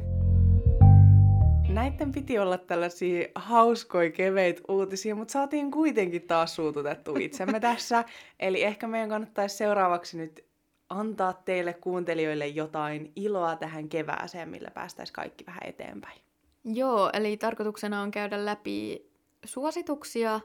Näitten 1.68 2.12
piti 2.12 2.38
olla 2.38 2.58
tällaisia 2.58 3.28
hauskoja, 3.34 4.10
keveitä 4.10 4.62
uutisia, 4.68 5.14
mutta 5.14 5.32
saatiin 5.32 5.70
kuitenkin 5.70 6.22
taas 6.22 6.54
suututettu 6.54 7.16
itsemme 7.20 7.60
tässä. 7.60 8.04
Eli 8.40 8.62
ehkä 8.62 8.86
meidän 8.86 9.08
kannattaisi 9.08 9.56
seuraavaksi 9.56 10.16
nyt 10.16 10.44
antaa 10.90 11.32
teille 11.32 11.72
kuuntelijoille 11.72 12.46
jotain 12.46 13.12
iloa 13.16 13.56
tähän 13.56 13.88
kevääseen, 13.88 14.48
millä 14.48 14.70
päästäisiin 14.70 15.14
kaikki 15.14 15.46
vähän 15.46 15.62
eteenpäin. 15.64 16.20
Joo, 16.64 17.10
eli 17.12 17.36
tarkoituksena 17.36 18.02
on 18.02 18.10
käydä 18.10 18.44
läpi 18.44 19.06
suosituksia, 19.44 20.40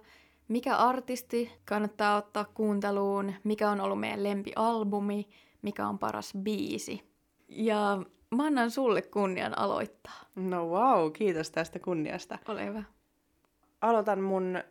mikä 0.52 0.76
artisti 0.76 1.52
kannattaa 1.66 2.18
ottaa 2.18 2.46
kuunteluun, 2.46 3.34
mikä 3.44 3.70
on 3.70 3.82
ollut 3.82 4.00
meidän 4.00 4.24
lempialbumi, 4.24 5.30
mikä 5.62 5.88
on 5.88 6.00
paras 6.00 6.34
biisi. 6.38 7.04
Ja 7.50 8.04
mä 8.36 8.46
annan 8.46 8.72
sulle 8.72 9.02
kunnian 9.02 9.60
aloittaa. 9.60 10.22
No 10.36 10.68
wow, 10.68 11.12
kiitos 11.12 11.52
tästä 11.52 11.80
kunniasta. 11.80 12.38
Ole 12.48 12.66
hyvä. 12.66 12.84
Aloitan 13.82 14.22
mun 14.22 14.64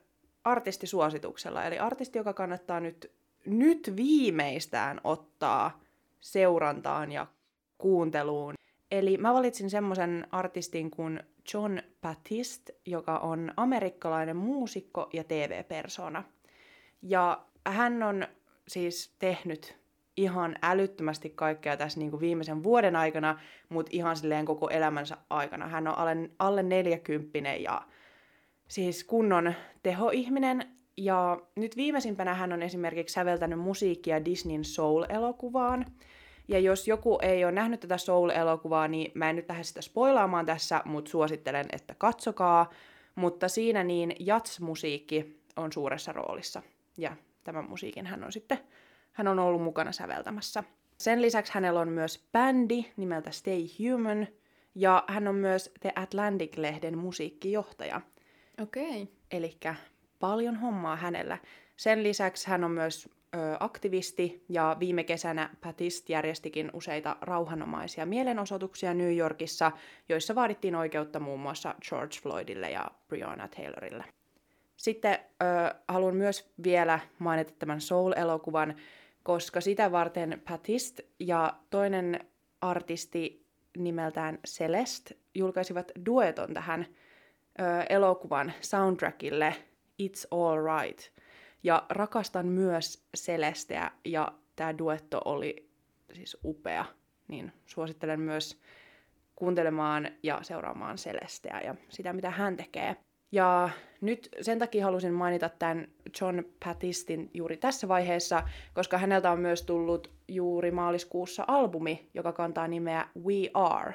artistisuosituksella, 0.45 1.65
eli 1.65 1.79
artisti, 1.79 2.19
joka 2.19 2.33
kannattaa 2.33 2.81
nyt, 2.81 3.13
nyt 3.47 3.93
viimeistään 3.97 5.01
ottaa 5.05 5.81
seurantaan 6.21 7.13
ja 7.13 7.27
kuunteluun. 7.79 8.55
Eli 8.91 9.17
mä 9.17 9.35
valitsin 9.35 9.71
semmoisen 9.71 10.27
artistin 10.33 10.91
kuin 10.91 11.21
John 11.55 11.79
Batiste, 12.03 12.75
joka 12.87 13.19
on 13.19 13.53
amerikkalainen 13.57 14.37
muusikko 14.37 15.11
ja 15.13 15.25
TV-persona. 15.25 16.25
Ja 17.03 17.45
hän 17.67 18.03
on 18.03 18.27
siis 18.69 19.15
tehnyt 19.19 19.81
ihan 20.17 20.57
älyttömästi 20.63 21.31
kaikkea 21.31 21.77
tässä 21.77 21.99
niin 21.99 22.11
kuin 22.11 22.21
viimeisen 22.21 22.63
vuoden 22.63 22.97
aikana, 22.97 23.41
mutta 23.69 23.91
ihan 23.95 24.17
silleen 24.17 24.47
koko 24.47 24.69
elämänsä 24.69 25.17
aikana. 25.31 25.69
Hän 25.69 25.89
on 25.89 25.99
alle, 25.99 26.31
alle 26.39 26.63
40 26.63 27.55
ja 27.55 27.83
siis 28.69 29.05
kunnon 29.05 29.55
tehoihminen. 29.83 30.63
Ja 30.97 31.41
nyt 31.57 31.77
viimeisimpänä 31.77 32.35
hän 32.35 32.53
on 32.53 32.63
esimerkiksi 32.63 33.13
säveltänyt 33.13 33.59
musiikkia 33.59 34.25
Disneyn 34.25 34.65
Soul-elokuvaan. 34.65 35.87
Ja 36.51 36.59
jos 36.59 36.89
joku 36.89 37.19
ei 37.23 37.45
ole 37.45 37.53
nähnyt 37.53 37.81
tätä 37.81 37.99
Soul-elokuvaa, 37.99 38.89
niin 38.89 39.13
mä 39.15 39.31
en 39.31 39.37
nyt 39.37 39.49
lähde 39.49 39.65
sitä 39.65 39.83
spoilaamaan 39.83 40.47
tässä, 40.47 40.83
mutta 40.85 41.11
suosittelen, 41.11 41.67
että 41.73 41.95
katsokaa. 41.99 42.71
Mutta 43.15 43.49
siinä 43.49 43.85
niin 43.85 44.15
jats-musiikki 44.19 45.41
on 45.57 45.73
suuressa 45.73 46.13
roolissa. 46.13 46.63
Ja 46.97 47.17
tämän 47.45 47.69
musiikin 47.69 48.07
hän 48.07 48.25
on 48.25 48.33
sitten 48.33 48.59
hän 49.13 49.29
on 49.29 49.39
ollut 49.39 49.63
mukana 49.63 49.93
säveltämässä. 49.93 50.65
Sen 50.99 51.23
lisäksi 51.23 51.55
hänellä 51.55 51.81
on 51.81 51.89
myös 51.89 52.29
bändi 52.33 52.85
nimeltä 52.97 53.31
Stay 53.31 53.67
Human, 53.79 54.27
ja 54.75 55.05
hän 55.09 55.29
on 55.29 55.35
myös 55.35 55.73
The 55.81 55.93
Atlantic-lehden 55.97 56.99
musiikkijohtaja. 56.99 58.01
Okei. 58.63 59.03
Okay. 59.03 59.07
Eli 59.31 59.57
paljon 60.19 60.57
hommaa 60.57 60.97
hänellä. 60.97 61.39
Sen 61.77 62.03
lisäksi 62.03 62.49
hän 62.49 62.65
on 62.65 62.71
myös 62.71 63.09
aktivisti, 63.61 64.45
ja 64.49 64.77
viime 64.81 65.05
kesänä 65.05 65.51
Patist 65.61 66.09
järjestikin 66.09 66.71
useita 66.73 67.17
rauhanomaisia 67.21 68.07
mielenosoituksia 68.07 68.95
New 68.95 69.17
Yorkissa, 69.17 69.73
joissa 70.09 70.35
vaadittiin 70.35 70.75
oikeutta 70.75 71.21
muun 71.21 71.41
muassa 71.41 71.75
George 71.89 72.17
Floydille 72.23 72.71
ja 72.71 72.91
Breonna 73.09 73.49
Taylorille. 73.49 74.05
Sitten 74.77 75.19
ö, 75.43 75.75
haluan 75.89 76.17
myös 76.17 76.53
vielä 76.65 77.01
mainita 77.19 77.53
tämän 77.59 77.81
Soul-elokuvan, 77.81 78.75
koska 79.23 79.61
sitä 79.61 79.93
varten 79.93 80.43
Patist 80.49 81.01
ja 81.19 81.53
toinen 81.71 82.21
artisti 82.61 83.47
nimeltään 83.77 84.39
Celeste 84.47 85.17
julkaisivat 85.35 85.93
dueton 86.07 86.55
tähän 86.55 86.87
ö, 87.61 87.65
elokuvan 87.89 88.53
soundtrackille 88.61 89.55
It's 90.03 90.27
All 90.31 90.59
Right. 90.83 91.20
Ja 91.63 91.87
rakastan 91.89 92.47
myös 92.47 93.07
Celesteä 93.17 93.91
ja 94.05 94.33
tämä 94.57 94.79
duetto 94.79 95.21
oli 95.25 95.71
siis 96.13 96.37
upea, 96.45 96.85
niin 97.29 97.53
suosittelen 97.67 98.21
myös 98.21 98.61
kuuntelemaan 99.37 100.09
ja 100.23 100.39
seuraamaan 100.43 100.97
Celesteä 100.97 101.61
ja 101.65 101.75
sitä, 101.89 102.13
mitä 102.13 102.31
hän 102.31 102.57
tekee. 102.57 102.97
Ja 103.33 103.71
nyt 104.01 104.29
sen 104.41 104.59
takia 104.59 104.85
halusin 104.85 105.13
mainita 105.13 105.49
tämän 105.49 105.89
John 106.21 106.43
Patistin 106.65 107.31
juuri 107.35 107.57
tässä 107.57 107.89
vaiheessa, 107.89 108.43
koska 108.75 108.99
häneltä 108.99 109.31
on 109.31 109.41
myös 109.41 109.63
tullut 109.63 110.11
juuri 110.29 110.71
maaliskuussa 110.71 111.45
albumi, 111.49 112.11
joka 112.15 112.33
kantaa 112.33 112.69
nimeä 112.69 113.09
We 113.25 113.51
Are. 113.55 113.95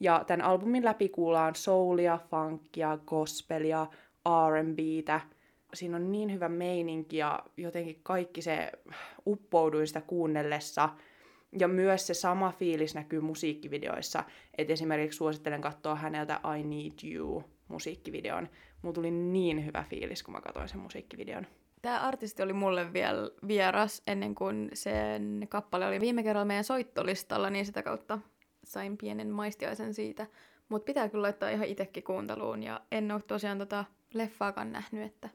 Ja 0.00 0.24
tämän 0.26 0.46
albumin 0.46 0.84
läpi 0.84 1.08
kuullaan 1.08 1.54
soulia, 1.54 2.18
funkia, 2.30 2.98
gospelia, 3.06 3.86
R&Btä. 4.50 5.20
Siinä 5.74 5.96
on 5.96 6.12
niin 6.12 6.32
hyvä 6.32 6.48
meininki 6.48 7.16
ja 7.16 7.42
jotenkin 7.56 8.00
kaikki 8.02 8.42
se 8.42 8.72
uppouduin 9.26 9.86
sitä 9.86 10.00
kuunnellessa. 10.00 10.88
Ja 11.58 11.68
myös 11.68 12.06
se 12.06 12.14
sama 12.14 12.52
fiilis 12.52 12.94
näkyy 12.94 13.20
musiikkivideoissa. 13.20 14.24
Et 14.58 14.70
esimerkiksi 14.70 15.16
suosittelen 15.16 15.60
katsoa 15.60 15.94
häneltä 15.94 16.40
I 16.58 16.62
Need 16.62 17.12
You 17.14 17.44
musiikkivideon. 17.68 18.48
Mulla 18.82 18.94
tuli 18.94 19.10
niin 19.10 19.66
hyvä 19.66 19.84
fiilis, 19.88 20.22
kun 20.22 20.34
mä 20.34 20.40
katsoin 20.40 20.68
sen 20.68 20.80
musiikkivideon. 20.80 21.46
Tämä 21.82 22.00
artisti 22.00 22.42
oli 22.42 22.52
mulle 22.52 22.92
vielä 22.92 23.30
vieras 23.48 24.02
ennen 24.06 24.34
kuin 24.34 24.70
sen 24.74 25.46
kappale 25.48 25.86
oli 25.86 26.00
viime 26.00 26.22
kerralla 26.22 26.44
meidän 26.44 26.64
soittolistalla, 26.64 27.50
niin 27.50 27.66
sitä 27.66 27.82
kautta 27.82 28.18
sain 28.64 28.96
pienen 28.96 29.30
maistiaisen 29.30 29.94
siitä. 29.94 30.26
Mutta 30.68 30.86
pitää 30.86 31.08
kyllä 31.08 31.22
laittaa 31.22 31.50
ihan 31.50 31.66
itsekin 31.66 32.02
kuunteluun 32.02 32.62
ja 32.62 32.80
en 32.92 33.12
ole 33.12 33.22
tosiaan 33.26 33.58
tota 33.58 33.84
leffaakaan 34.14 34.72
nähnyt, 34.72 35.02
että 35.02 35.28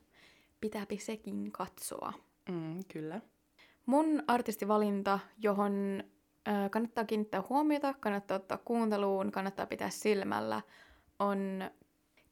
pitääpi 0.66 0.98
sekin 0.98 1.52
katsoa. 1.52 2.14
Mm, 2.50 2.80
kyllä. 2.94 3.22
Mun 3.86 4.24
artistivalinta, 4.28 5.20
johon 5.38 6.04
äh, 6.48 6.70
kannattaa 6.72 7.06
kiinnittää 7.06 7.44
huomiota, 7.50 7.94
kannattaa 7.94 8.38
ottaa 8.38 8.58
kuunteluun, 8.58 9.32
kannattaa 9.32 9.66
pitää 9.66 9.90
silmällä, 9.90 10.62
on 11.20 11.40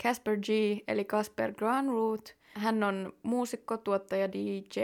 Casper 0.03 0.39
G, 0.39 0.49
eli 0.87 1.05
Casper 1.05 1.53
Granroot. 1.53 2.35
Hän 2.53 2.83
on 2.83 3.13
muusikko, 3.23 3.77
tuottaja, 3.77 4.31
DJ, 4.31 4.79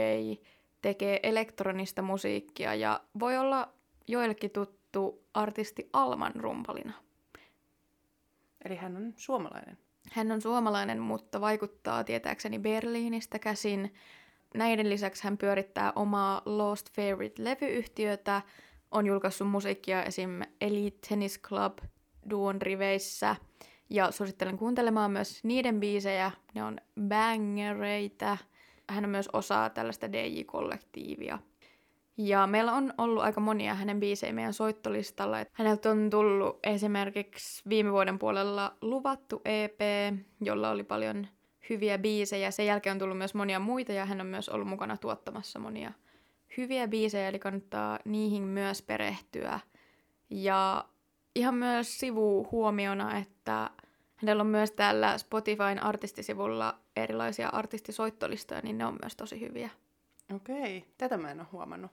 tekee 0.82 1.20
elektronista 1.24 2.02
musiikkia 2.02 2.76
ja 2.76 3.04
voi 3.20 3.38
olla 3.38 3.74
joillekin 4.08 4.52
tuttu 4.52 5.24
artisti 5.34 5.90
Alman 5.94 6.36
rumpalina. 6.36 6.94
Eli 8.66 8.76
hän 8.76 8.98
on 8.98 9.14
suomalainen. 9.18 9.78
Hän 10.12 10.32
on 10.32 10.42
suomalainen, 10.42 11.00
mutta 11.00 11.42
vaikuttaa 11.42 12.04
tietääkseni 12.04 12.60
Berliinistä 12.60 13.40
käsin. 13.40 13.94
Näiden 14.54 14.90
lisäksi 14.90 15.24
hän 15.24 15.38
pyörittää 15.38 15.94
omaa 15.96 16.42
Lost 16.46 16.90
Favorite-levyyhtiötä, 16.90 18.42
on 18.92 19.06
julkaissut 19.06 19.50
musiikkia 19.50 20.04
esim. 20.04 20.42
Elite 20.62 21.08
Tennis 21.10 21.42
Club 21.42 21.78
duon 22.30 22.62
riveissä– 22.62 23.36
ja 23.90 24.12
suosittelen 24.12 24.58
kuuntelemaan 24.58 25.12
myös 25.12 25.44
niiden 25.44 25.80
biisejä. 25.80 26.32
Ne 26.54 26.64
on 26.64 26.78
bangereita. 27.08 28.38
Hän 28.90 29.04
on 29.04 29.10
myös 29.10 29.30
osa 29.34 29.70
tällaista 29.70 30.12
DJ-kollektiivia. 30.12 31.40
Ja 32.22 32.48
meillä 32.48 32.74
on 32.74 32.94
ollut 32.98 33.24
aika 33.24 33.42
monia 33.42 33.74
hänen 33.74 34.00
biisejä 34.00 34.34
meidän 34.34 34.54
soittolistalla. 34.54 35.38
Häneltä 35.54 35.92
on 35.92 36.10
tullut 36.10 36.60
esimerkiksi 36.64 37.64
viime 37.70 37.92
vuoden 37.92 38.20
puolella 38.20 38.76
luvattu 38.82 39.42
EP, 39.46 39.80
jolla 40.42 40.70
oli 40.70 40.84
paljon 40.84 41.28
hyviä 41.70 41.98
biisejä. 41.98 42.52
Sen 42.52 42.66
jälkeen 42.66 42.92
on 42.92 43.00
tullut 43.00 43.18
myös 43.18 43.34
monia 43.34 43.60
muita 43.60 43.94
ja 43.94 44.06
hän 44.06 44.22
on 44.22 44.28
myös 44.28 44.50
ollut 44.50 44.68
mukana 44.68 44.98
tuottamassa 44.98 45.60
monia 45.60 45.92
hyviä 46.58 46.88
biisejä, 46.88 47.28
eli 47.28 47.40
kannattaa 47.40 48.00
niihin 48.06 48.44
myös 48.44 48.82
perehtyä. 48.82 49.60
Ja 50.30 50.86
ihan 51.36 51.56
myös 51.56 52.00
sivuhuomiona, 52.00 53.18
että 53.18 53.70
hänellä 54.16 54.42
on 54.42 54.48
myös 54.48 54.72
täällä 54.72 55.18
Spotifyn 55.18 55.84
artistisivulla 55.84 56.80
erilaisia 56.96 57.50
artistisoittolistoja, 57.50 58.62
niin 58.62 58.78
ne 58.78 58.86
on 58.86 58.98
myös 59.02 59.16
tosi 59.16 59.42
hyviä. 59.42 59.70
Okei, 60.36 60.86
tätä 60.98 61.18
mä 61.18 61.32
en 61.32 61.40
ole 61.40 61.48
huomannut. 61.52 61.92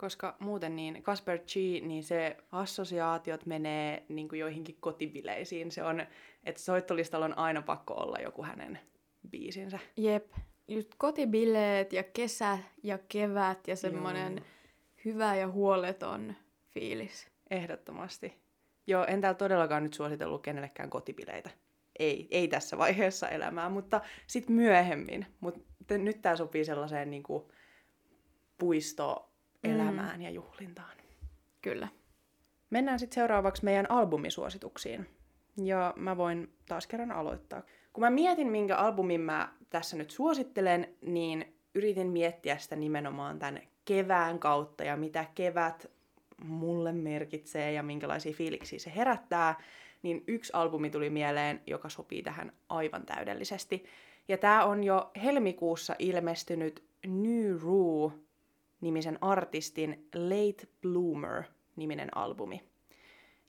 Koska 0.00 0.36
muuten 0.38 0.76
niin 0.76 1.02
Kasper 1.02 1.38
G, 1.38 1.56
niin 1.82 2.04
se 2.04 2.36
assosiaatiot 2.52 3.46
menee 3.46 4.04
niin 4.08 4.28
kuin 4.28 4.38
joihinkin 4.38 4.76
kotibileisiin. 4.80 5.70
Se 5.70 5.84
on, 5.84 6.06
että 6.44 6.62
soittolistalla 6.62 7.26
on 7.26 7.38
aina 7.38 7.62
pakko 7.62 7.94
olla 7.94 8.18
joku 8.18 8.42
hänen 8.42 8.78
biisinsä. 9.30 9.78
Jep, 9.96 10.32
just 10.68 10.94
kotibileet 10.98 11.92
ja 11.92 12.02
kesä 12.02 12.58
ja 12.82 12.98
kevät 13.08 13.68
ja 13.68 13.76
semmoinen 13.76 14.44
hyvä 15.04 15.36
ja 15.36 15.48
huoleton 15.48 16.34
fiilis. 16.68 17.28
Ehdottomasti. 17.50 18.34
Joo, 18.86 19.04
en 19.04 19.20
täällä 19.20 19.38
todellakaan 19.38 19.82
nyt 19.82 19.94
suositellut 19.94 20.42
kenellekään 20.42 20.90
kotipileitä. 20.90 21.50
Ei, 21.98 22.28
ei 22.30 22.48
tässä 22.48 22.78
vaiheessa 22.78 23.28
elämää, 23.28 23.68
mutta 23.68 24.00
sitten 24.26 24.56
myöhemmin. 24.56 25.26
Mutta 25.40 25.60
nyt 25.98 26.22
tämä 26.22 26.36
sopii 26.36 26.64
sellaiseen 26.64 27.10
niin 27.10 27.22
kuin 27.22 27.44
puistoelämään 29.62 30.16
mm. 30.16 30.22
ja 30.22 30.30
juhlintaan. 30.30 30.96
Kyllä. 31.62 31.88
Mennään 32.70 32.98
sitten 32.98 33.14
seuraavaksi 33.14 33.64
meidän 33.64 33.90
albumisuosituksiin. 33.90 35.06
Ja 35.56 35.94
mä 35.96 36.16
voin 36.16 36.52
taas 36.68 36.86
kerran 36.86 37.12
aloittaa. 37.12 37.62
Kun 37.92 38.04
mä 38.04 38.10
mietin, 38.10 38.48
minkä 38.48 38.76
albumin 38.76 39.20
mä 39.20 39.52
tässä 39.70 39.96
nyt 39.96 40.10
suosittelen, 40.10 40.94
niin 41.02 41.54
yritin 41.74 42.06
miettiä 42.06 42.58
sitä 42.58 42.76
nimenomaan 42.76 43.38
tämän 43.38 43.60
kevään 43.84 44.38
kautta 44.38 44.84
ja 44.84 44.96
mitä 44.96 45.24
kevät 45.34 45.90
mulle 46.44 46.92
merkitsee 46.92 47.72
ja 47.72 47.82
minkälaisia 47.82 48.32
fiiliksiä 48.32 48.78
se 48.78 48.92
herättää, 48.96 49.54
niin 50.02 50.24
yksi 50.26 50.52
albumi 50.54 50.90
tuli 50.90 51.10
mieleen, 51.10 51.60
joka 51.66 51.88
sopii 51.88 52.22
tähän 52.22 52.52
aivan 52.68 53.06
täydellisesti. 53.06 53.84
Ja 54.28 54.38
tämä 54.38 54.64
on 54.64 54.84
jo 54.84 55.10
helmikuussa 55.22 55.94
ilmestynyt 55.98 56.84
New 57.06 57.56
Rue 57.60 58.12
nimisen 58.80 59.18
artistin 59.20 60.08
Late 60.14 60.68
Bloomer 60.82 61.42
niminen 61.76 62.16
albumi. 62.16 62.62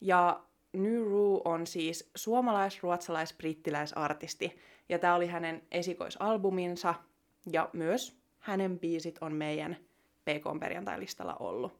Ja 0.02 0.44
New 0.74 1.04
Rue 1.04 1.42
on 1.46 1.68
siis 1.68 2.12
suomalais-ruotsalais-brittiläisartisti, 2.15 4.60
ja 4.89 5.00
tämä 5.00 5.15
oli 5.15 5.28
hänen 5.28 5.63
esikoisalbuminsa, 5.72 6.96
ja 7.52 7.70
myös 7.74 8.20
hänen 8.39 8.80
biisit 8.80 9.18
on 9.22 9.34
meidän 9.34 9.78
PK 10.26 10.60
perjantai-listalla 10.60 11.36
ollut. 11.36 11.74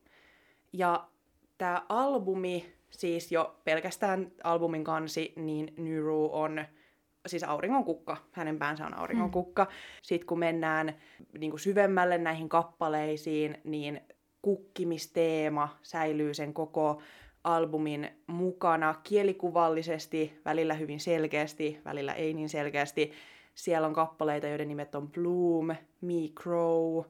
Ja 0.74 1.08
tämä 1.58 1.86
albumi, 1.90 2.74
siis 2.92 3.32
jo 3.32 3.56
pelkästään 3.64 4.32
albumin 4.44 4.84
kansi, 4.84 5.34
niin 5.36 5.74
New 5.78 6.02
Rue 6.02 6.30
on 6.32 6.66
siis 7.30 7.44
auringon 7.44 7.84
kukka, 7.84 8.18
hänen 8.32 8.60
päänsä 8.60 8.86
on 8.86 8.98
auringon 8.98 9.28
mm. 9.28 9.32
kukka. 9.32 9.64
Mm. 9.64 9.70
Sitten 10.02 10.28
kun 10.28 10.40
mennään 10.40 10.96
niin 11.40 11.52
kuin 11.52 11.60
syvemmälle 11.60 12.18
näihin 12.18 12.50
kappaleisiin, 12.50 13.58
niin 13.64 14.02
kukkimisteema 14.42 15.78
säilyy 15.82 16.34
sen 16.34 16.54
koko 16.54 17.02
albumin 17.44 18.10
mukana 18.28 18.96
kielikuvallisesti, 19.04 20.42
välillä 20.46 20.74
hyvin 20.74 21.00
selkeästi, 21.00 21.82
välillä 21.86 22.14
ei 22.14 22.34
niin 22.34 22.50
selkeästi. 22.50 23.12
Siellä 23.56 23.88
on 23.88 23.94
kappaleita, 23.94 24.48
joiden 24.48 24.68
nimet 24.68 24.96
on 24.96 25.12
Bloom, 25.12 25.68
Me 26.02 26.30
Crow, 26.42 27.04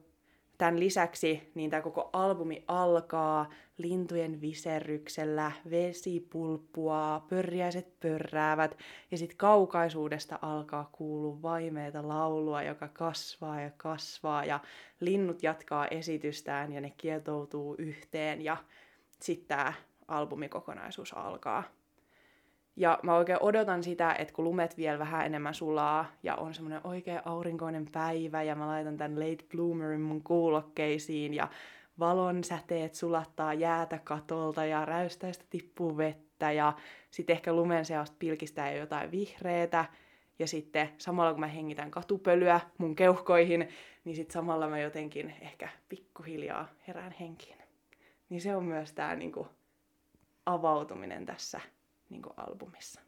Tämän 0.60 0.80
lisäksi 0.80 1.50
niin 1.54 1.70
tämä 1.70 1.82
koko 1.82 2.10
albumi 2.12 2.64
alkaa 2.68 3.50
lintujen 3.78 4.40
viserryksellä, 4.40 5.52
vesi 5.70 6.26
pulppua, 6.32 7.26
pörjäiset 7.28 8.00
pörräävät 8.00 8.78
ja 9.10 9.18
sitten 9.18 9.36
kaukaisuudesta 9.36 10.38
alkaa 10.42 10.88
kuulua 10.92 11.42
vaimeita 11.42 12.08
laulua, 12.08 12.62
joka 12.62 12.88
kasvaa 12.88 13.60
ja 13.60 13.70
kasvaa 13.76 14.44
ja 14.44 14.60
linnut 15.00 15.42
jatkaa 15.42 15.86
esitystään 15.86 16.72
ja 16.72 16.80
ne 16.80 16.92
kietoutuu 16.96 17.74
yhteen 17.78 18.42
ja 18.44 18.56
sitten 19.20 19.48
tämä 19.48 19.72
albumikokonaisuus 20.08 21.12
alkaa. 21.12 21.64
Ja 22.76 22.98
mä 23.02 23.16
oikein 23.16 23.42
odotan 23.42 23.82
sitä, 23.82 24.14
että 24.18 24.34
kun 24.34 24.44
lumet 24.44 24.76
vielä 24.76 24.98
vähän 24.98 25.26
enemmän 25.26 25.54
sulaa 25.54 26.06
ja 26.22 26.36
on 26.36 26.54
semmoinen 26.54 26.80
oikein 26.84 27.20
aurinkoinen 27.24 27.86
päivä 27.92 28.42
ja 28.42 28.54
mä 28.54 28.66
laitan 28.66 28.96
tämän 28.96 29.20
Late 29.20 29.44
Bloomerin 29.50 30.00
mun 30.00 30.22
kuulokkeisiin 30.22 31.34
ja 31.34 31.48
valon 31.98 32.44
säteet 32.44 32.94
sulattaa 32.94 33.54
jäätä 33.54 33.98
katolta 34.04 34.64
ja 34.64 34.84
räystäistä 34.84 35.44
tippuu 35.50 35.96
vettä 35.96 36.52
ja 36.52 36.72
sitten 37.10 37.34
ehkä 37.34 37.52
lumen 37.52 37.84
seasta 37.84 38.16
pilkistää 38.18 38.72
jo 38.72 38.80
jotain 38.80 39.10
vihreätä 39.10 39.84
ja 40.38 40.46
sitten 40.46 40.88
samalla 40.98 41.32
kun 41.32 41.40
mä 41.40 41.46
hengitän 41.46 41.90
katupölyä 41.90 42.60
mun 42.78 42.96
keuhkoihin, 42.96 43.68
niin 44.04 44.16
sitten 44.16 44.32
samalla 44.32 44.68
mä 44.68 44.78
jotenkin 44.78 45.34
ehkä 45.40 45.68
pikkuhiljaa 45.88 46.68
herään 46.88 47.14
henkiin. 47.20 47.58
Niin 48.28 48.40
se 48.40 48.56
on 48.56 48.64
myös 48.64 48.92
tää 48.92 49.16
niinku 49.16 49.48
avautuminen 50.46 51.26
tässä 51.26 51.60
niin 52.10 52.22
kuin 52.22 52.32
albumissa. 52.36 53.00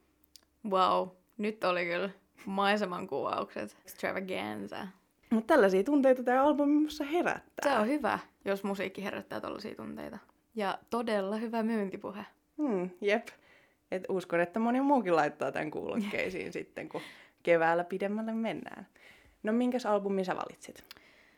Wow, 0.71 1.09
nyt 1.39 1.65
oli 1.65 1.85
kyllä 1.85 2.11
maiseman 2.47 3.07
kuvaukset. 3.07 3.77
Extravaganza. 3.81 4.87
Mutta 5.31 5.55
tällaisia 5.55 5.85
tunteita 5.85 6.23
tämä 6.23 6.45
albumi 6.45 6.73
minussa 6.73 7.05
herättää. 7.05 7.73
Se 7.73 7.79
on 7.79 7.87
hyvä, 7.87 8.19
jos 8.45 8.65
musiikki 8.65 9.05
herättää 9.05 9.41
tällaisia 9.41 9.75
tunteita. 9.75 10.19
Ja 10.55 10.79
todella 10.91 11.37
hyvä 11.37 11.63
myyntipuhe. 11.63 12.25
Hmm, 12.59 12.91
jep. 13.01 13.29
Et 13.91 14.05
uskon, 14.09 14.41
että 14.41 14.61
moni 14.61 14.81
muukin 14.81 15.17
laittaa 15.17 15.53
tämän 15.53 15.71
kuulokkeisiin 15.71 16.53
sitten, 16.59 16.89
kun 16.89 17.01
keväällä 17.43 17.85
pidemmälle 17.85 18.33
mennään. 18.33 18.87
No 19.43 19.53
minkäs 19.53 19.87
albumin 19.87 20.25
sä 20.25 20.37
valitsit? 20.37 20.85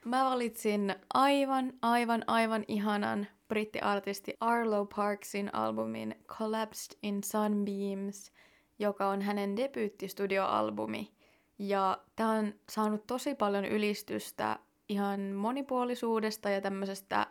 Mä 0.05 0.25
valitsin 0.25 0.95
aivan, 1.15 1.73
aivan, 1.83 2.25
aivan 2.27 2.65
ihanan 2.69 3.27
brittiartisti 3.55 4.35
Arlo 4.41 4.87
Parksin 4.97 5.55
albumin 5.55 6.15
Collapsed 6.27 6.99
in 7.03 7.25
Sunbeams, 7.25 8.33
joka 8.79 9.09
on 9.09 9.23
hänen 9.23 9.57
debyyttistudioalbumi. 9.57 11.13
Ja 11.59 11.99
tämä 12.17 12.31
on 12.31 12.55
saanut 12.71 13.07
tosi 13.07 13.35
paljon 13.35 13.65
ylistystä 13.65 14.59
ihan 14.89 15.21
monipuolisuudesta 15.21 16.51
ja 16.51 16.61
tämmöisestä 16.61 17.27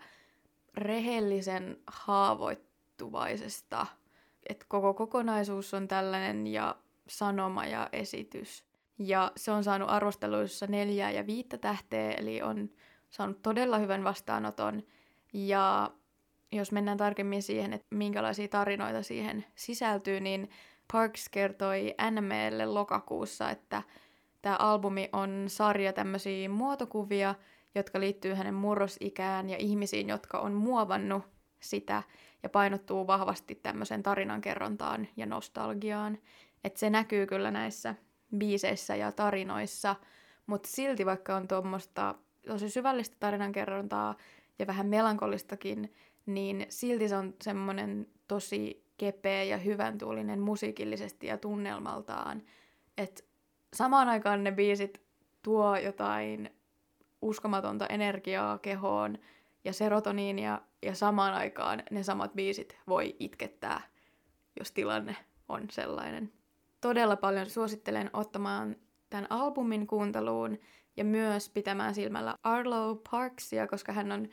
rehellisen 0.77 1.77
haavoittuvaisesta. 1.87 3.85
Että 4.49 4.65
koko 4.69 4.93
kokonaisuus 4.93 5.73
on 5.73 5.87
tällainen 5.87 6.47
ja 6.47 6.75
sanoma 7.07 7.65
ja 7.65 7.89
esitys. 7.91 8.63
Ja 8.99 9.31
se 9.35 9.51
on 9.51 9.63
saanut 9.63 9.89
arvosteluissa 9.89 10.67
neljää 10.67 11.11
ja 11.11 11.27
viittä 11.27 11.57
tähteä, 11.57 12.11
eli 12.11 12.41
on 12.41 12.69
saanut 13.09 13.41
todella 13.41 13.77
hyvän 13.77 14.03
vastaanoton. 14.03 14.83
Ja 15.33 15.91
jos 16.55 16.71
mennään 16.71 16.97
tarkemmin 16.97 17.43
siihen, 17.43 17.73
että 17.73 17.95
minkälaisia 17.95 18.47
tarinoita 18.47 19.03
siihen 19.03 19.45
sisältyy, 19.55 20.19
niin 20.19 20.49
Parks 20.93 21.29
kertoi 21.29 21.95
NMElle 22.11 22.65
lokakuussa, 22.65 23.49
että 23.49 23.83
tämä 24.41 24.55
albumi 24.59 25.09
on 25.13 25.45
sarja 25.47 25.93
tämmöisiä 25.93 26.49
muotokuvia, 26.49 27.35
jotka 27.75 27.99
liittyy 27.99 28.33
hänen 28.33 28.53
murrosikään 28.53 29.49
ja 29.49 29.57
ihmisiin, 29.57 30.09
jotka 30.09 30.39
on 30.39 30.53
muovannut 30.53 31.23
sitä 31.59 32.03
ja 32.43 32.49
painottuu 32.49 33.07
vahvasti 33.07 33.55
tämmöiseen 33.55 34.03
tarinankerrontaan 34.03 35.07
ja 35.17 35.25
nostalgiaan. 35.25 36.17
Että 36.63 36.79
se 36.79 36.89
näkyy 36.89 37.25
kyllä 37.25 37.51
näissä 37.51 37.95
biiseissä 38.37 38.95
ja 38.95 39.11
tarinoissa, 39.11 39.95
mutta 40.45 40.69
silti 40.69 41.05
vaikka 41.05 41.35
on 41.35 41.47
tuommoista 41.47 42.15
tosi 42.47 42.69
syvällistä 42.69 43.15
tarinankerrontaa 43.19 44.15
ja 44.59 44.67
vähän 44.67 44.87
melankolistakin, 44.87 45.93
niin 46.25 46.65
silti 46.69 47.09
se 47.09 47.15
on 47.15 47.33
semmoinen 47.41 48.07
tosi 48.27 48.85
kepeä 48.97 49.43
ja 49.43 49.57
hyvän 49.57 49.97
tuulinen 49.97 50.39
musiikillisesti 50.39 51.27
ja 51.27 51.37
tunnelmaltaan. 51.37 52.43
Että 52.97 53.23
samaan 53.73 54.07
aikaan 54.07 54.43
ne 54.43 54.51
biisit 54.51 55.01
tuo 55.41 55.75
jotain 55.75 56.49
uskomatonta 57.21 57.87
energiaa 57.87 58.57
kehoon 58.57 59.17
ja 59.63 59.73
serotoniinia, 59.73 60.61
ja 60.81 60.95
samaan 60.95 61.33
aikaan 61.33 61.83
ne 61.91 62.03
samat 62.03 62.33
biisit 62.33 62.77
voi 62.87 63.15
itkettää, 63.19 63.81
jos 64.59 64.71
tilanne 64.71 65.15
on 65.49 65.63
sellainen. 65.71 66.33
Todella 66.81 67.15
paljon 67.15 67.49
suosittelen 67.49 68.09
ottamaan 68.13 68.75
tämän 69.09 69.27
albumin 69.29 69.87
kuunteluun 69.87 70.57
ja 70.97 71.05
myös 71.05 71.49
pitämään 71.49 71.95
silmällä 71.95 72.37
Arlo 72.43 73.01
Parksia, 73.11 73.67
koska 73.67 73.93
hän 73.93 74.11
on 74.11 74.27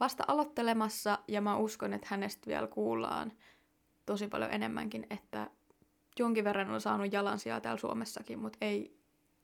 vasta 0.00 0.24
aloittelemassa 0.28 1.18
ja 1.28 1.40
mä 1.40 1.56
uskon, 1.56 1.92
että 1.92 2.06
hänestä 2.10 2.46
vielä 2.46 2.66
kuullaan 2.66 3.32
tosi 4.06 4.28
paljon 4.28 4.50
enemmänkin, 4.52 5.06
että 5.10 5.50
jonkin 6.18 6.44
verran 6.44 6.70
on 6.70 6.80
saanut 6.80 7.12
jalansijaa 7.12 7.60
täällä 7.60 7.80
Suomessakin, 7.80 8.38
mutta 8.38 8.58
ei, 8.60 8.96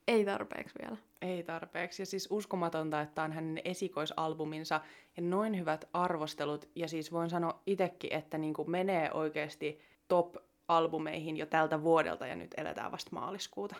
ei 0.09 0.25
tarpeeksi 0.25 0.75
vielä. 0.83 0.97
Ei 1.23 1.43
tarpeeksi. 1.43 2.03
Ja 2.03 2.07
siis 2.07 2.29
uskomatonta, 2.31 3.01
että 3.01 3.23
on 3.23 3.33
hänen 3.33 3.61
esikoisalbuminsa 3.65 4.81
ja 5.17 5.23
noin 5.23 5.59
hyvät 5.59 5.85
arvostelut. 5.93 6.69
Ja 6.75 6.89
siis 6.89 7.13
voin 7.13 7.31
sanoa 7.31 7.63
itsekin, 7.67 8.13
että 8.13 8.39
niin 8.39 8.55
kuin 8.55 8.71
menee 8.71 9.13
oikeasti 9.13 9.81
top-albumeihin 10.09 11.37
jo 11.37 11.47
tältä 11.47 11.83
vuodelta 11.83 12.27
ja 12.27 12.37
nyt 12.37 12.55
eletään 12.57 12.93
vasta 12.93 13.11
maaliskuuta. 13.13 13.77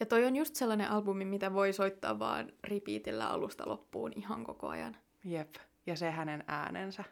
Ja 0.00 0.06
toi 0.06 0.24
on 0.24 0.36
just 0.36 0.54
sellainen 0.54 0.90
albumi, 0.90 1.24
mitä 1.24 1.52
voi 1.54 1.72
soittaa 1.72 2.18
vaan 2.18 2.52
repeatillä 2.64 3.28
alusta 3.28 3.68
loppuun 3.68 4.12
ihan 4.16 4.44
koko 4.44 4.68
ajan. 4.68 4.96
Jep 5.24 5.54
ja 5.86 5.96
se 5.96 6.10
hänen 6.10 6.44
äänensä. 6.46 7.04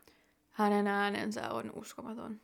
Hänen 0.51 0.87
äänensä 0.87 1.51
on 1.51 1.73
uskomaton. 1.75 2.41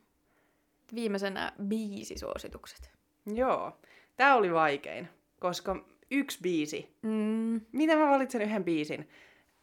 Viimeisenä 0.94 1.52
biisisuositukset. 1.62 2.90
Joo, 3.26 3.78
tämä 4.16 4.34
oli 4.34 4.52
vaikein, 4.52 5.08
koska 5.40 5.84
yksi 6.10 6.38
biisi. 6.42 6.96
Mm. 7.02 7.60
Miten 7.72 7.98
mä 7.98 8.10
valitsen 8.10 8.42
yhden 8.42 8.64
biisin? 8.64 9.08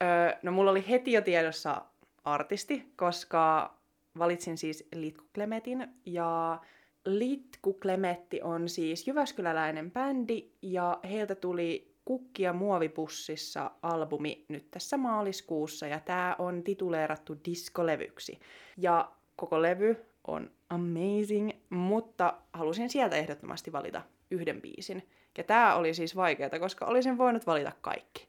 Öö, 0.04 0.38
no 0.44 0.52
mulla 0.52 0.72
oli 0.72 0.90
heti 0.90 1.12
jo 1.12 1.22
tiedossa 1.22 1.86
artisti, 2.24 2.94
koska 2.96 3.74
valitsin 4.18 4.58
siis 4.58 4.88
Litku 4.96 5.24
Klemetin 5.34 5.88
ja 6.06 6.60
Litku 7.06 7.74
Klemetti 7.74 8.42
on 8.42 8.70
siis 8.70 9.08
Jyväskyläläinen 9.08 9.92
bändi 9.92 10.50
ja 10.62 11.00
heiltä 11.10 11.36
tuli 11.36 11.96
Kukkia 12.06 12.54
muovipussissa 12.54 13.72
albumi 13.82 14.46
nyt 14.48 14.72
tässä 14.72 14.98
maaliskuussa 14.98 15.88
ja 15.88 16.00
tämä 16.00 16.36
on 16.40 16.64
tituleerattu 16.64 17.36
diskolevyksi. 17.46 18.40
Ja 18.78 19.12
koko 19.36 19.62
levy 19.62 20.06
on 20.28 20.52
amazing, 20.70 21.52
mutta 21.70 22.34
halusin 22.54 22.90
sieltä 22.90 23.16
ehdottomasti 23.16 23.72
valita 23.72 24.02
yhden 24.32 24.62
biisin. 24.62 25.04
Ja 25.38 25.44
tää 25.44 25.76
oli 25.76 25.94
siis 25.94 26.16
vaikeaa, 26.16 26.60
koska 26.60 26.86
olisin 26.86 27.18
voinut 27.18 27.48
valita 27.48 27.72
kaikki. 27.82 28.28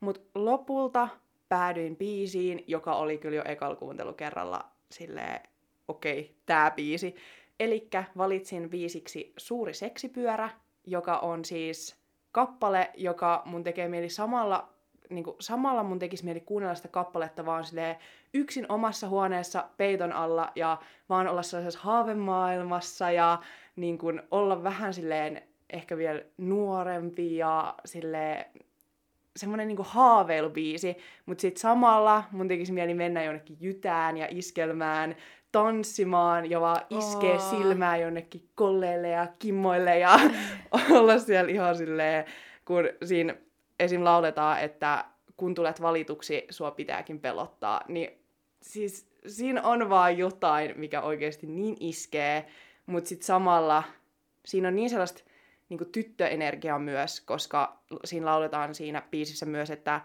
Mutta 0.00 0.20
lopulta 0.34 1.08
päädyin 1.48 1.96
biisiin, 1.96 2.64
joka 2.66 2.94
oli 2.94 3.18
kyllä 3.18 3.36
jo 3.36 3.42
ekal 3.44 3.76
kuuntelukerralla 3.76 4.70
silleen, 4.90 5.40
okei, 5.88 6.20
okay, 6.20 6.34
tää 6.46 6.70
biisi. 6.70 7.16
Elikkä 7.60 8.04
valitsin 8.18 8.70
biisiksi 8.70 9.32
Suuri 9.36 9.74
seksipyörä, 9.74 10.50
joka 10.86 11.18
on 11.18 11.44
siis 11.44 11.96
kappale, 12.32 12.90
joka 12.96 13.42
mun 13.44 13.62
tekee 13.64 13.88
mieli 13.88 14.08
samalla, 14.08 14.68
niin 15.10 15.24
kuin, 15.24 15.36
samalla 15.40 15.82
mun 15.82 15.98
tekisi 15.98 16.24
mieli 16.24 16.40
kuunnella 16.40 16.74
sitä 16.74 16.88
kappaletta 16.88 17.46
vaan 17.46 17.64
silleen 17.64 17.96
yksin 18.34 18.66
omassa 18.68 19.08
huoneessa 19.08 19.68
peiton 19.76 20.12
alla 20.12 20.52
ja 20.54 20.78
vaan 21.08 21.28
olla 21.28 21.42
sellaisessa 21.42 21.80
haavemaailmassa 21.80 23.10
ja 23.10 23.38
niin 23.76 23.98
kuin, 23.98 24.22
olla 24.30 24.62
vähän 24.62 24.94
silleen 24.94 25.42
ehkä 25.70 25.96
vielä 25.96 26.22
nuorempi 26.38 27.36
ja 27.36 27.74
silleen 27.84 28.44
semmoinen 29.36 29.68
niinku 29.68 29.86
haaveilubiisi, 29.88 30.96
mutta 31.26 31.42
sitten 31.42 31.60
samalla 31.60 32.24
mun 32.30 32.48
tekisi 32.48 32.72
mieli 32.72 32.94
mennä 32.94 33.24
jonnekin 33.24 33.56
jytään 33.60 34.16
ja 34.16 34.26
iskelmään, 34.30 35.16
tanssimaan 35.56 36.50
ja 36.50 36.60
vaan 36.60 36.80
iskee 36.90 37.34
oh. 37.34 37.50
silmää 37.50 37.96
jonnekin 37.96 38.48
kolleille 38.54 39.08
ja 39.08 39.26
kimmoille 39.38 39.98
ja 39.98 40.20
olla 40.98 41.18
siellä 41.18 41.50
ihan 41.50 41.76
silleen, 41.76 42.24
kun 42.64 42.88
siinä 43.04 43.36
esim. 43.80 44.04
lauletaan, 44.04 44.60
että 44.60 45.04
kun 45.36 45.54
tulet 45.54 45.82
valituksi, 45.82 46.46
sua 46.50 46.70
pitääkin 46.70 47.20
pelottaa, 47.20 47.80
niin 47.88 48.10
siis 48.62 49.08
siinä 49.26 49.62
on 49.62 49.90
vaan 49.90 50.18
jotain, 50.18 50.72
mikä 50.76 51.00
oikeasti 51.00 51.46
niin 51.46 51.76
iskee, 51.80 52.46
mutta 52.86 53.08
sitten 53.08 53.26
samalla 53.26 53.82
siinä 54.46 54.68
on 54.68 54.76
niin 54.76 54.90
sellaista 54.90 55.22
niin 55.68 55.78
kuin 55.78 55.92
tyttöenergia 55.92 56.78
myös, 56.78 57.20
koska 57.20 57.82
siinä 58.04 58.26
lauletaan 58.26 58.74
siinä 58.74 59.02
biisissä 59.10 59.46
myös, 59.46 59.70
että 59.70 60.00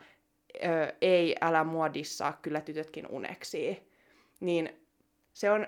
ö, 0.56 0.94
ei, 1.02 1.36
älä 1.42 1.64
mua 1.64 1.94
dissaa, 1.94 2.40
kyllä 2.42 2.62
tytötkin 2.62 3.08
uneksii. 3.10 3.92
Niin 4.40 4.81
se 5.34 5.52
on 5.52 5.68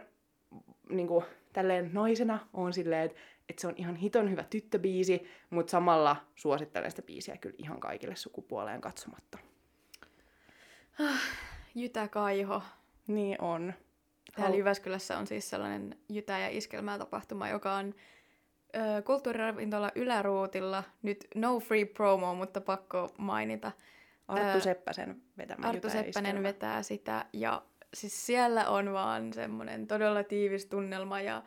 niin 0.89 1.07
kuin, 1.07 1.25
tälleen 1.53 1.89
naisena 1.93 2.47
on 2.53 2.73
silleen, 2.73 3.05
että, 3.05 3.19
että 3.49 3.61
se 3.61 3.67
on 3.67 3.73
ihan 3.77 3.95
hiton 3.95 4.31
hyvä 4.31 4.43
tyttöbiisi, 4.43 5.27
mutta 5.49 5.71
samalla 5.71 6.15
suosittelen 6.35 6.91
sitä 6.91 7.01
biisiä 7.01 7.37
kyllä 7.37 7.55
ihan 7.57 7.79
kaikille 7.79 8.15
sukupuoleen 8.15 8.81
katsomatta. 8.81 9.37
Ah, 10.99 11.21
Jytä 11.75 12.07
Kaiho. 12.07 12.61
Niin 13.07 13.41
on. 13.41 13.73
Täällä 14.35 14.57
Jyväskylässä 14.57 15.17
on 15.17 15.27
siis 15.27 15.49
sellainen 15.49 15.97
Jytä- 16.09 16.39
ja 16.39 16.49
iskelmää 16.49 16.97
tapahtuma, 16.97 17.49
joka 17.49 17.73
on 17.73 17.93
ö, 18.75 19.01
kulttuuriravintola 19.01 19.91
Yläruutilla. 19.95 20.83
Nyt 21.01 21.27
no 21.35 21.59
free 21.59 21.85
promo, 21.85 22.35
mutta 22.35 22.61
pakko 22.61 23.13
mainita. 23.17 23.71
Arttu 24.27 24.59
Seppäsen 24.59 25.21
vetämä 25.37 25.67
Arttu 25.67 25.89
Seppänen 25.89 26.43
vetää 26.43 26.83
sitä 26.83 27.25
ja 27.33 27.61
siis 27.93 28.25
siellä 28.25 28.69
on 28.69 28.93
vaan 28.93 29.33
semmoinen 29.33 29.87
todella 29.87 30.23
tiivis 30.23 30.65
tunnelma 30.65 31.21
ja 31.21 31.43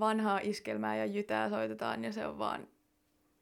vanhaa 0.00 0.40
iskelmää 0.42 0.96
ja 0.96 1.06
jytää 1.06 1.50
soitetaan 1.50 2.04
ja 2.04 2.12
se 2.12 2.26
on 2.26 2.38
vaan, 2.38 2.68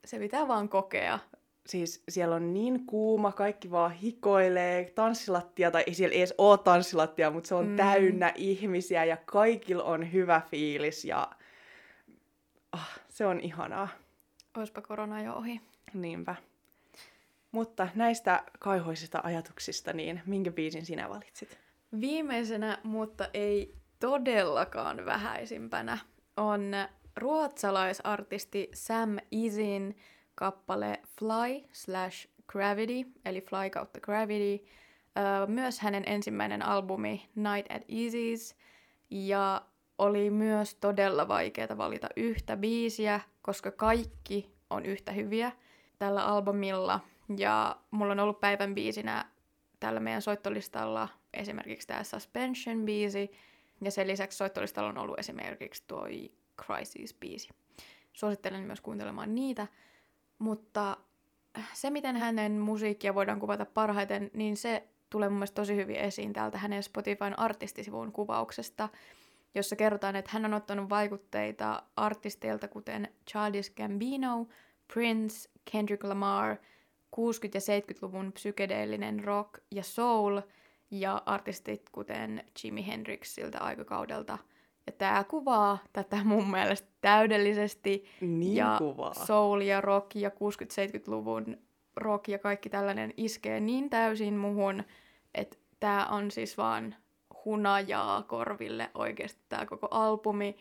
se 0.04 0.18
pitää 0.18 0.48
vaan 0.48 0.68
kokea. 0.68 1.18
Siis 1.66 2.04
siellä 2.08 2.36
on 2.36 2.54
niin 2.54 2.86
kuuma, 2.86 3.32
kaikki 3.32 3.70
vaan 3.70 3.90
hikoilee, 3.90 4.92
tanssilattia, 4.94 5.70
tai 5.70 5.84
ei 5.86 5.94
siellä 5.94 6.14
edes 6.16 6.34
ole 6.38 6.58
tanssilattia, 6.58 7.30
mutta 7.30 7.48
se 7.48 7.54
on 7.54 7.68
mm. 7.68 7.76
täynnä 7.76 8.32
ihmisiä 8.34 9.04
ja 9.04 9.16
kaikilla 9.16 9.84
on 9.84 10.12
hyvä 10.12 10.40
fiilis 10.50 11.04
ja 11.04 11.30
oh, 12.72 12.88
se 13.08 13.26
on 13.26 13.40
ihanaa. 13.40 13.88
Oispa 14.56 14.80
korona 14.80 15.22
jo 15.22 15.32
ohi. 15.32 15.60
Niinpä. 15.94 16.34
Mutta 17.52 17.88
näistä 17.94 18.42
kaihoisista 18.58 19.20
ajatuksista, 19.24 19.92
niin 19.92 20.22
minkä 20.26 20.50
biisin 20.50 20.86
sinä 20.86 21.08
valitsit? 21.08 21.65
Viimeisenä, 22.00 22.78
mutta 22.82 23.28
ei 23.34 23.74
todellakaan 24.00 25.04
vähäisimpänä, 25.04 25.98
on 26.36 26.72
ruotsalaisartisti 27.16 28.70
Sam 28.74 29.16
Isin 29.30 29.96
kappale 30.34 31.00
Fly 31.18 31.68
slash 31.72 32.28
Gravity, 32.46 33.12
eli 33.24 33.40
Fly 33.40 33.70
kautta 33.70 34.00
Gravity. 34.00 34.64
Myös 35.46 35.80
hänen 35.80 36.02
ensimmäinen 36.06 36.62
albumi 36.62 37.28
Night 37.34 37.72
at 37.72 37.82
Easy's. 37.82 38.56
Ja 39.10 39.62
oli 39.98 40.30
myös 40.30 40.74
todella 40.74 41.28
vaikeaa 41.28 41.78
valita 41.78 42.08
yhtä 42.16 42.56
biisiä, 42.56 43.20
koska 43.42 43.70
kaikki 43.70 44.50
on 44.70 44.86
yhtä 44.86 45.12
hyviä 45.12 45.52
tällä 45.98 46.26
albumilla. 46.26 47.00
Ja 47.36 47.76
mulla 47.90 48.12
on 48.12 48.20
ollut 48.20 48.40
päivän 48.40 48.74
biisinä 48.74 49.24
tällä 49.80 50.00
meidän 50.00 50.22
soittolistalla 50.22 51.08
esimerkiksi 51.38 51.88
tämä 51.88 52.02
Suspension-biisi, 52.02 53.32
ja 53.84 53.90
sen 53.90 54.06
lisäksi 54.06 54.38
soittolistalla 54.38 54.88
on 54.88 54.98
ollut 54.98 55.18
esimerkiksi 55.18 55.84
tuo 55.86 56.06
Crisis-biisi. 56.62 57.50
Suosittelen 58.12 58.62
myös 58.62 58.80
kuuntelemaan 58.80 59.34
niitä, 59.34 59.66
mutta 60.38 60.96
se, 61.72 61.90
miten 61.90 62.16
hänen 62.16 62.52
musiikkia 62.52 63.14
voidaan 63.14 63.40
kuvata 63.40 63.64
parhaiten, 63.64 64.30
niin 64.34 64.56
se 64.56 64.88
tulee 65.10 65.28
mun 65.28 65.38
mielestä 65.38 65.54
tosi 65.54 65.76
hyvin 65.76 65.96
esiin 65.96 66.32
täältä 66.32 66.58
hänen 66.58 66.82
Spotifyn 66.82 67.38
artistisivun 67.38 68.12
kuvauksesta, 68.12 68.88
jossa 69.54 69.76
kerrotaan, 69.76 70.16
että 70.16 70.30
hän 70.34 70.44
on 70.44 70.54
ottanut 70.54 70.90
vaikutteita 70.90 71.82
artisteilta 71.96 72.68
kuten 72.68 73.08
Childish 73.30 73.74
Gambino, 73.74 74.46
Prince, 74.94 75.50
Kendrick 75.72 76.04
Lamar, 76.04 76.54
60- 76.54 76.58
ja 77.54 77.60
70-luvun 77.80 78.32
psykedeellinen 78.32 79.24
rock 79.24 79.58
ja 79.70 79.82
soul– 79.82 80.40
ja 80.90 81.22
artistit 81.26 81.90
kuten 81.90 82.44
Jimi 82.64 82.86
Hendrix 82.86 83.26
siltä 83.28 83.58
aikakaudelta. 83.60 84.38
Ja 84.86 84.92
tämä 84.92 85.24
kuvaa 85.24 85.78
tätä 85.92 86.24
mun 86.24 86.50
mielestä 86.50 86.88
täydellisesti. 87.00 88.04
Niin 88.20 88.56
ja 88.56 88.76
kuvaa. 88.78 89.14
soul 89.14 89.60
ja 89.60 89.80
rock 89.80 90.14
ja 90.14 90.28
60-70-luvun 90.28 91.58
rock 91.96 92.28
ja 92.28 92.38
kaikki 92.38 92.68
tällainen 92.68 93.14
iskee 93.16 93.60
niin 93.60 93.90
täysin 93.90 94.34
muhun, 94.34 94.84
että 95.34 95.56
tämä 95.80 96.06
on 96.06 96.30
siis 96.30 96.58
vaan 96.58 96.94
hunajaa 97.44 98.22
korville 98.22 98.90
oikeasti 98.94 99.40
tämä 99.48 99.66
koko 99.66 99.88
albumi. 99.90 100.56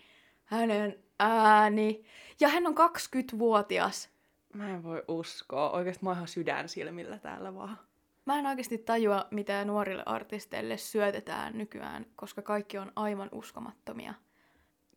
Hänen 0.45 0.99
ääni. 1.19 2.05
Ja 2.39 2.47
hän 2.47 2.67
on 2.67 2.75
20-vuotias. 2.77 4.09
Mä 4.53 4.69
en 4.69 4.83
voi 4.83 5.03
uskoa. 5.07 5.69
Oikeasti 5.69 6.03
mä 6.03 6.09
oon 6.09 6.17
ihan 6.17 6.27
sydän 6.27 6.69
silmillä 6.69 7.19
täällä 7.19 7.55
vaan. 7.55 7.79
Mä 8.25 8.39
en 8.39 8.45
oikeasti 8.45 8.77
tajua, 8.77 9.27
mitä 9.31 9.65
nuorille 9.65 10.03
artisteille 10.05 10.77
syötetään 10.77 11.57
nykyään, 11.57 12.05
koska 12.15 12.41
kaikki 12.41 12.77
on 12.77 12.91
aivan 12.95 13.29
uskomattomia. 13.31 14.13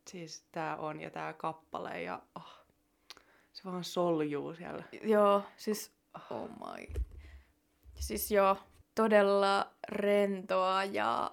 Siis 0.07 0.45
tää 0.51 0.77
on 0.77 1.01
ja 1.01 1.09
tää 1.09 1.33
kappale 1.33 2.01
ja 2.01 2.21
oh, 2.35 2.59
se 3.53 3.63
vaan 3.65 3.83
soljuu 3.83 4.53
siellä. 4.53 4.83
Joo, 5.03 5.43
siis 5.57 5.91
oh 6.31 6.49
my. 6.49 7.01
Siis 7.95 8.31
joo, 8.31 8.57
todella 8.95 9.73
rentoa 9.89 10.83
ja 10.83 11.31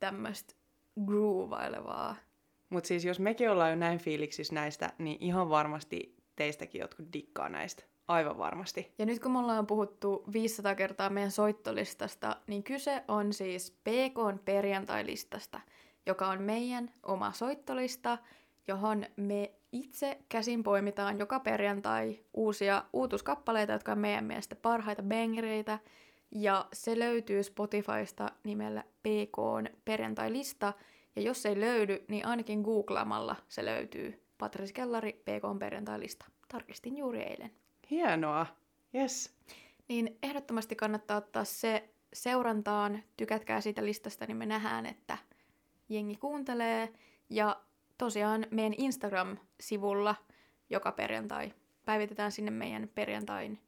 tämmöistä 0.00 0.54
groovailevaa. 1.06 2.16
Mutta 2.70 2.88
siis 2.88 3.04
jos 3.04 3.20
mekin 3.20 3.50
ollaan 3.50 3.70
jo 3.70 3.76
näin 3.76 3.98
fiiliksissä 3.98 4.54
näistä, 4.54 4.92
niin 4.98 5.16
ihan 5.20 5.50
varmasti 5.50 6.16
teistäkin 6.36 6.80
jotkut 6.80 7.12
dikkaa 7.12 7.48
näistä. 7.48 7.89
Aivan 8.10 8.38
varmasti. 8.38 8.92
Ja 8.98 9.06
nyt 9.06 9.22
kun 9.22 9.32
me 9.32 9.38
ollaan 9.38 9.66
puhuttu 9.66 10.24
500 10.32 10.74
kertaa 10.74 11.10
meidän 11.10 11.30
soittolistasta, 11.30 12.36
niin 12.46 12.62
kyse 12.62 13.04
on 13.08 13.32
siis 13.32 13.70
PK 13.70 14.44
perjantailistasta, 14.44 15.60
joka 16.06 16.28
on 16.28 16.42
meidän 16.42 16.90
oma 17.02 17.32
soittolista, 17.32 18.18
johon 18.68 19.06
me 19.16 19.52
itse 19.72 20.18
käsin 20.28 20.62
poimitaan 20.62 21.18
joka 21.18 21.40
perjantai 21.40 22.20
uusia 22.34 22.84
uutuskappaleita, 22.92 23.72
jotka 23.72 23.92
on 23.92 23.98
meidän 23.98 24.24
mielestä 24.24 24.56
parhaita 24.56 25.02
bangereita. 25.02 25.78
Ja 26.30 26.66
se 26.72 26.98
löytyy 26.98 27.42
Spotifysta 27.42 28.30
nimellä 28.44 28.82
PK 28.82 29.36
perjantailista. 29.84 30.72
Ja 31.16 31.22
jos 31.22 31.46
ei 31.46 31.60
löydy, 31.60 32.04
niin 32.08 32.26
ainakin 32.26 32.60
googlaamalla 32.60 33.36
se 33.48 33.64
löytyy. 33.64 34.26
Patris 34.38 34.72
Kellari, 34.72 35.12
PK 35.12 35.58
perjantailista. 35.58 36.26
Tarkistin 36.48 36.96
juuri 36.96 37.22
eilen. 37.22 37.59
Hienoa. 37.90 38.46
Yes. 38.94 39.34
Niin 39.88 40.18
ehdottomasti 40.22 40.76
kannattaa 40.76 41.16
ottaa 41.16 41.44
se 41.44 41.88
seurantaan. 42.12 43.02
Tykätkää 43.16 43.60
siitä 43.60 43.84
listasta, 43.84 44.26
niin 44.26 44.36
me 44.36 44.46
nähdään, 44.46 44.86
että 44.86 45.18
jengi 45.88 46.16
kuuntelee. 46.16 46.92
Ja 47.30 47.60
tosiaan 47.98 48.46
meidän 48.50 48.74
Instagram-sivulla 48.78 50.14
joka 50.70 50.92
perjantai 50.92 51.52
päivitetään 51.84 52.32
sinne 52.32 52.50
meidän 52.50 52.90
perjantain 52.94 53.58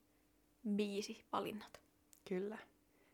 biisi 0.69 1.25
valinnat. 1.33 1.81
Kyllä. 2.29 2.59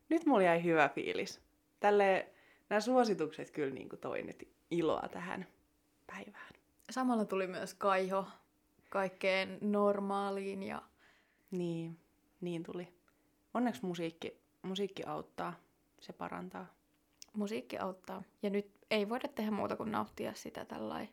Nyt 0.09 0.27
mulla 0.27 0.43
jäi 0.43 0.65
hyvä 0.65 0.89
fiilis. 0.89 1.41
Tälle 1.81 2.29
nämä 2.71 2.81
suositukset 2.81 3.51
kyllä 3.51 3.75
niin 3.75 3.89
toi 4.01 4.23
nyt 4.23 4.49
iloa 4.71 5.09
tähän 5.13 5.47
päivään. 6.07 6.55
Samalla 6.91 7.25
tuli 7.25 7.47
myös 7.47 7.75
kaiho 7.75 8.27
kaikkeen 8.89 9.59
normaaliin 9.61 10.63
ja... 10.63 10.83
Niin, 11.51 11.99
niin 12.41 12.63
tuli. 12.63 12.89
Onneksi 13.55 13.87
musiikki, 13.87 14.41
musiikki 14.63 15.05
auttaa, 15.05 15.55
se 16.01 16.13
parantaa. 16.13 16.67
Musiikki 17.33 17.79
auttaa. 17.79 18.23
Ja 18.43 18.51
nyt 18.51 18.71
ei 18.91 19.09
voida 19.09 19.29
tehdä 19.29 19.51
muuta 19.51 19.77
kuin 19.77 19.93
nauttia 19.93 20.35
sitä 20.35 20.65
tällainen 20.65 21.09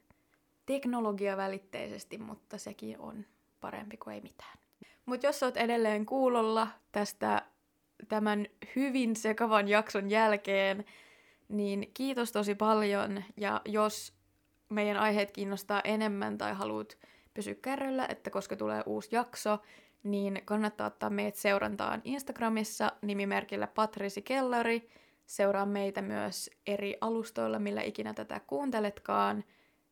teknologiavälitteisesti, 0.66 2.18
mutta 2.18 2.58
sekin 2.58 3.00
on 3.00 3.26
parempi 3.62 3.98
kuin 3.98 4.14
ei 4.14 4.22
mitään. 4.22 4.58
Mutta 5.06 5.26
jos 5.26 5.44
oot 5.44 5.58
edelleen 5.58 6.06
kuulolla 6.06 6.68
tästä 6.92 7.46
tämän 8.08 8.48
hyvin 8.76 9.16
sekavan 9.16 9.68
jakson 9.68 10.10
jälkeen, 10.10 10.86
niin 11.50 11.92
kiitos 11.94 12.32
tosi 12.32 12.56
paljon. 12.56 13.24
Ja 13.38 13.62
jos 13.66 14.14
meidän 14.70 14.98
aiheet 14.98 15.32
kiinnostaa 15.32 15.82
enemmän 15.84 16.38
tai 16.38 16.54
haluat 16.54 16.98
pysyä 17.34 17.56
kärryllä, 17.56 18.06
että 18.10 18.30
koska 18.30 18.56
tulee 18.56 18.84
uusi 18.86 19.10
jakso, 19.12 19.60
niin 20.06 20.42
kannattaa 20.46 20.88
ottaa 20.88 21.10
meidät 21.10 21.36
seurantaan 21.36 22.02
Instagramissa 22.04 22.92
nimimerkillä 23.02 23.68
Patrisi 23.68 24.22
Kellari. 24.22 24.90
Seuraa 25.26 25.66
meitä 25.66 26.02
myös 26.02 26.50
eri 26.68 26.98
alustoilla, 27.02 27.60
millä 27.60 27.82
ikinä 27.82 28.14
tätä 28.14 28.42
kuunteletkaan. 28.48 29.44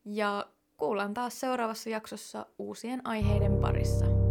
Ja 0.05 0.45
kuullaan 0.78 1.14
taas 1.14 1.39
seuraavassa 1.39 1.89
jaksossa 1.89 2.45
uusien 2.57 3.07
aiheiden 3.07 3.57
parissa. 3.61 4.23